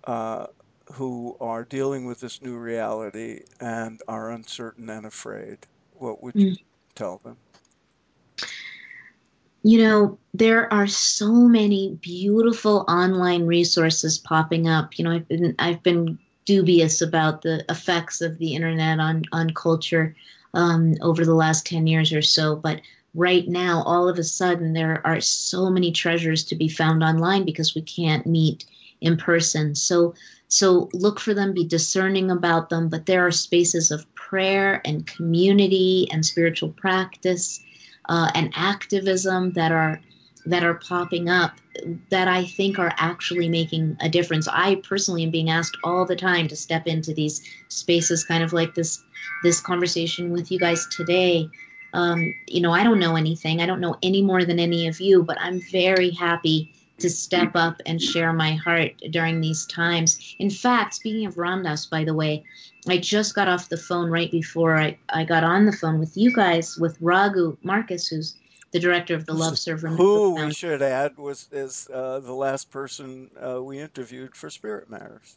uh, 0.04 0.46
who 0.92 1.36
are 1.40 1.64
dealing 1.64 2.04
with 2.04 2.20
this 2.20 2.40
new 2.42 2.56
reality 2.56 3.40
and 3.60 4.00
are 4.06 4.30
uncertain 4.30 4.88
and 4.88 5.06
afraid? 5.06 5.58
What 5.94 6.22
would 6.22 6.36
you 6.36 6.52
mm. 6.52 6.62
tell 6.94 7.18
them? 7.24 7.36
You 9.62 9.82
know, 9.82 10.18
there 10.32 10.72
are 10.72 10.86
so 10.86 11.32
many 11.32 11.98
beautiful 12.00 12.84
online 12.88 13.46
resources 13.46 14.18
popping 14.18 14.68
up. 14.68 14.98
You 14.98 15.04
know, 15.04 15.12
I've 15.12 15.28
been 15.28 15.54
I've 15.58 15.82
been 15.82 16.18
dubious 16.46 17.02
about 17.02 17.42
the 17.42 17.64
effects 17.68 18.20
of 18.20 18.38
the 18.38 18.54
internet 18.54 19.00
on 19.00 19.24
on 19.32 19.50
culture 19.50 20.16
um, 20.54 20.94
over 21.02 21.24
the 21.24 21.34
last 21.34 21.66
ten 21.66 21.86
years 21.86 22.12
or 22.12 22.22
so, 22.22 22.56
but 22.56 22.80
right 23.14 23.46
now, 23.46 23.82
all 23.82 24.08
of 24.08 24.18
a 24.18 24.24
sudden, 24.24 24.72
there 24.72 25.04
are 25.04 25.20
so 25.20 25.68
many 25.68 25.92
treasures 25.92 26.44
to 26.44 26.54
be 26.54 26.68
found 26.68 27.02
online 27.02 27.44
because 27.44 27.74
we 27.74 27.82
can't 27.82 28.26
meet 28.26 28.64
in 29.00 29.16
person. 29.16 29.74
So 29.74 30.14
so 30.48 30.88
look 30.92 31.20
for 31.20 31.34
them, 31.34 31.54
be 31.54 31.66
discerning 31.66 32.30
about 32.30 32.70
them. 32.70 32.88
But 32.88 33.06
there 33.06 33.26
are 33.26 33.32
spaces 33.32 33.90
of 33.90 34.12
prayer 34.14 34.80
and 34.84 35.06
community 35.06 36.08
and 36.10 36.24
spiritual 36.24 36.70
practice 36.70 37.60
uh, 38.08 38.30
and 38.34 38.52
activism 38.56 39.52
that 39.52 39.72
are 39.72 40.00
that 40.46 40.64
are 40.64 40.74
popping 40.74 41.28
up 41.28 41.52
that 42.08 42.26
I 42.26 42.44
think 42.44 42.78
are 42.78 42.92
actually 42.96 43.48
making 43.48 43.98
a 44.00 44.08
difference. 44.08 44.48
I 44.48 44.76
personally 44.76 45.22
am 45.24 45.30
being 45.30 45.50
asked 45.50 45.76
all 45.84 46.06
the 46.06 46.16
time 46.16 46.48
to 46.48 46.56
step 46.56 46.86
into 46.86 47.12
these 47.12 47.42
spaces, 47.68 48.24
kind 48.24 48.42
of 48.42 48.52
like 48.52 48.74
this 48.74 49.02
this 49.42 49.60
conversation 49.60 50.30
with 50.30 50.50
you 50.50 50.58
guys 50.58 50.86
today. 50.86 51.48
Um, 51.92 52.34
you 52.46 52.60
know, 52.60 52.72
I 52.72 52.84
don't 52.84 53.00
know 53.00 53.16
anything. 53.16 53.60
I 53.60 53.66
don't 53.66 53.80
know 53.80 53.96
any 54.02 54.22
more 54.22 54.44
than 54.44 54.58
any 54.58 54.86
of 54.86 55.00
you, 55.00 55.22
but 55.22 55.38
I'm 55.40 55.60
very 55.60 56.10
happy 56.10 56.72
to 57.00 57.10
step 57.10 57.52
up 57.54 57.80
and 57.86 58.00
share 58.00 58.32
my 58.32 58.54
heart 58.54 58.92
during 59.10 59.40
these 59.40 59.66
times. 59.66 60.34
In 60.38 60.50
fact, 60.50 60.94
speaking 60.94 61.26
of 61.26 61.38
Ram 61.38 61.62
Dass, 61.62 61.86
by 61.86 62.04
the 62.04 62.14
way, 62.14 62.44
I 62.88 62.98
just 62.98 63.34
got 63.34 63.48
off 63.48 63.68
the 63.68 63.76
phone 63.76 64.10
right 64.10 64.30
before 64.30 64.76
I, 64.76 64.98
I 65.08 65.24
got 65.24 65.44
on 65.44 65.66
the 65.66 65.72
phone 65.72 65.98
with 65.98 66.16
you 66.16 66.32
guys 66.32 66.76
with 66.76 66.96
Raghu 67.00 67.56
Markus, 67.62 68.08
who's 68.08 68.36
the 68.72 68.78
director 68.78 69.14
of 69.14 69.26
the 69.26 69.34
Love 69.34 69.58
Server. 69.58 69.88
Who 69.88 70.34
we 70.34 70.52
should 70.52 70.82
add 70.82 71.16
was 71.18 71.48
is 71.50 71.88
uh, 71.92 72.20
the 72.20 72.32
last 72.32 72.70
person 72.70 73.30
uh, 73.36 73.62
we 73.62 73.80
interviewed 73.80 74.36
for 74.36 74.48
Spirit 74.48 74.88
Matters. 74.88 75.36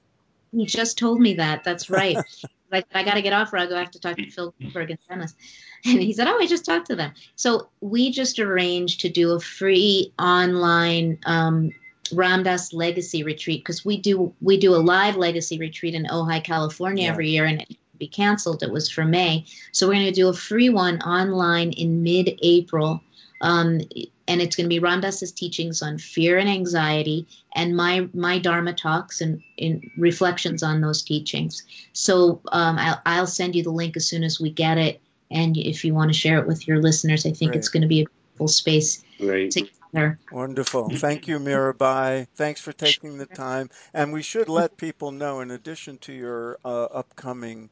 He 0.52 0.66
just 0.66 1.00
told 1.00 1.20
me 1.20 1.36
that. 1.36 1.64
That's 1.64 1.90
right. 1.90 2.18
I, 2.74 2.84
I 2.94 3.04
got 3.04 3.16
to 3.16 3.22
get 3.22 3.34
off 3.34 3.54
Raghu. 3.54 3.74
I 3.74 3.76
go 3.76 3.80
have 3.80 3.92
to 3.92 4.00
talk 4.00 4.18
to 4.18 4.30
Phil 4.30 4.54
Goldberg 4.60 4.92
and 4.92 5.00
Dennis. 5.08 5.36
And 5.86 6.02
he 6.02 6.14
said, 6.14 6.30
"Oh, 6.30 6.40
I 6.40 6.48
just 6.48 6.64
talked 6.64 6.88
to 6.88 6.96
them." 6.96 7.12
So 7.36 7.68
we 7.82 8.10
just 8.10 8.40
arranged 8.40 9.02
to 9.02 9.10
do 9.10 9.32
a 9.32 9.40
free 9.42 10.14
online 10.18 11.20
um, 11.26 11.72
Ram 12.14 12.44
Dass 12.44 12.72
Legacy 12.72 13.24
Retreat 13.24 13.60
because 13.66 13.84
we 13.84 13.98
do 13.98 14.34
we 14.40 14.58
do 14.58 14.76
a 14.76 14.78
live 14.78 15.18
Legacy 15.18 15.60
Retreat 15.60 15.94
in 15.94 16.06
Ojai, 16.06 16.42
California 16.42 17.04
yeah. 17.04 17.10
every 17.10 17.30
year, 17.30 17.44
and 17.44 17.62
it 17.62 17.78
be 17.98 18.08
canceled. 18.08 18.64
It 18.64 18.72
was 18.72 18.90
for 18.90 19.04
May, 19.04 19.46
so 19.74 19.88
we're 19.88 19.96
going 19.96 20.06
to 20.06 20.12
do 20.12 20.30
a 20.30 20.34
free 20.34 20.70
one 20.70 21.02
online 21.02 21.72
in 21.74 22.02
mid-April, 22.02 23.02
um, 23.42 23.82
and 24.28 24.42
it's 24.42 24.56
going 24.56 24.66
to 24.66 24.70
be 24.70 24.80
Ram 24.80 25.02
Dass's 25.02 25.32
teachings 25.32 25.82
on 25.82 25.98
fear 25.98 26.38
and 26.38 26.50
anxiety, 26.50 27.28
and 27.54 27.76
my 27.76 28.08
my 28.14 28.40
Dharma 28.40 28.74
talks 28.74 29.22
and 29.22 29.42
in 29.58 29.92
reflections 29.98 30.64
on 30.64 30.82
those 30.82 31.04
teachings. 31.04 31.64
So 31.94 32.42
um, 32.52 32.78
I'll, 32.78 33.02
I'll 33.06 33.28
send 33.28 33.56
you 33.56 33.64
the 33.64 33.72
link 33.72 33.98
as 33.98 34.08
soon 34.08 34.24
as 34.24 34.40
we 34.40 34.50
get 34.50 34.78
it, 34.78 35.02
and 35.30 35.58
if 35.58 35.86
you 35.86 35.94
want 35.94 36.12
to 36.12 36.18
share 36.18 36.40
it 36.40 36.48
with 36.48 36.68
your 36.68 36.82
listeners, 36.82 37.26
I 37.26 37.32
think 37.32 37.52
Great. 37.52 37.60
it's 37.60 37.70
going 37.70 37.82
to 37.82 37.88
be 37.88 38.04
a 38.04 38.06
full 38.38 38.48
space. 38.48 39.04
Great. 39.20 39.52
To, 39.52 39.68
there. 39.94 40.20
Wonderful. 40.32 40.90
Thank 40.90 41.28
you, 41.28 41.40
Mirabai. 41.40 42.28
Thanks 42.36 42.60
for 42.60 42.74
taking 42.74 43.18
the 43.18 43.28
time. 43.28 43.70
And 43.94 44.12
we 44.12 44.24
should 44.24 44.50
let 44.50 44.76
people 44.76 45.12
know, 45.12 45.42
in 45.42 45.52
addition 45.52 46.00
to 46.00 46.14
your 46.14 46.58
uh, 46.66 46.86
upcoming 46.86 47.70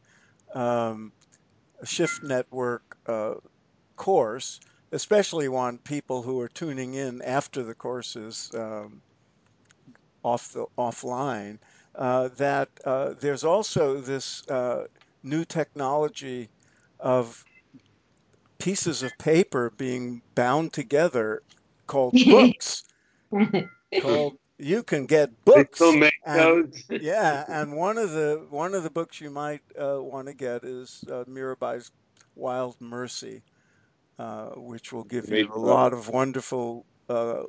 um, 0.54 1.12
Shift 1.84 2.24
Network 2.24 2.98
uh, 3.08 3.34
course, 3.96 4.60
especially 4.92 5.48
want 5.48 5.84
people 5.84 6.22
who 6.22 6.40
are 6.40 6.48
tuning 6.50 6.94
in 6.94 7.22
after 7.22 7.64
the 7.64 7.74
course 7.74 8.16
is 8.16 8.52
um, 8.56 9.02
off 10.24 10.52
the 10.54 10.66
offline, 10.78 11.58
uh, 11.96 12.30
that 12.38 12.70
uh, 12.86 13.14
there's 13.20 13.44
also 13.44 14.00
this 14.00 14.48
uh, 14.50 14.86
new 15.24 15.46
technology 15.46 16.50
of 17.00 17.44
pieces 18.60 19.02
of 19.04 19.12
paper 19.18 19.72
being 19.78 20.22
bound 20.36 20.72
together 20.74 21.42
called 21.88 22.14
books. 22.26 22.84
called 24.02 24.38
you 24.62 24.84
can 24.84 25.06
get 25.08 25.44
books. 25.44 25.80
And, 26.26 26.74
yeah, 27.02 27.44
and 27.48 27.76
one 27.76 27.98
of 27.98 28.12
the 28.12 28.46
one 28.50 28.76
of 28.76 28.84
the 28.84 28.90
books 28.90 29.20
you 29.20 29.30
might 29.30 29.62
uh, 29.80 30.02
want 30.02 30.28
to 30.28 30.34
get 30.34 30.64
is 30.64 31.04
uh, 31.10 31.24
Mirabai's 31.28 31.92
Wild 32.36 32.80
Mercy, 32.80 33.42
which 34.56 34.92
will 34.94 35.04
give 35.04 35.30
you 35.30 35.50
a 35.54 35.58
lot 35.58 35.94
of 35.94 36.10
wonderful 36.10 36.86
uh, 37.10 37.44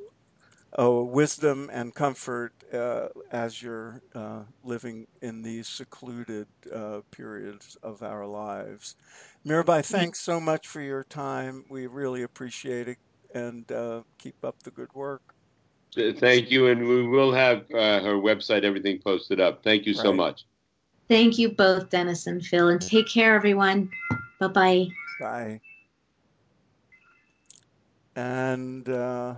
uh, 0.78 0.90
wisdom 0.90 1.68
and 1.72 1.94
comfort 1.94 2.52
uh, 2.72 3.08
as 3.30 3.60
you're 3.60 4.00
living 4.64 5.06
in 5.20 5.42
these 5.42 5.68
secluded 5.68 6.46
periods 7.10 7.76
of 7.82 8.02
our 8.02 8.26
lives. 8.26 8.96
Mirabai, 9.46 9.84
thanks 9.84 10.20
so 10.20 10.40
much 10.40 10.66
for 10.66 10.80
your 10.80 11.04
time. 11.04 11.64
We 11.68 11.86
really 11.86 12.22
appreciate 12.22 12.88
it, 12.88 12.98
and 13.34 13.66
keep 14.18 14.36
up 14.42 14.56
the 14.64 14.70
good 14.70 14.92
work. 14.94 15.22
Thank 15.94 16.50
you, 16.50 16.68
and 16.68 16.88
we 16.88 17.06
will 17.06 17.32
have 17.32 17.70
uh, 17.70 18.00
her 18.00 18.14
website, 18.14 18.64
everything 18.64 18.98
posted 19.04 19.40
up. 19.40 19.62
Thank 19.62 19.84
you 19.84 19.92
right. 19.92 20.02
so 20.02 20.12
much. 20.12 20.46
Thank 21.08 21.38
you 21.38 21.50
both, 21.50 21.90
Dennis 21.90 22.26
and 22.26 22.42
Phil, 22.42 22.68
and 22.68 22.80
take 22.80 23.08
care, 23.08 23.34
everyone. 23.34 23.90
Bye-bye. 24.40 24.88
Bye. 25.20 25.60
And. 28.14 28.88
Uh... 28.88 29.34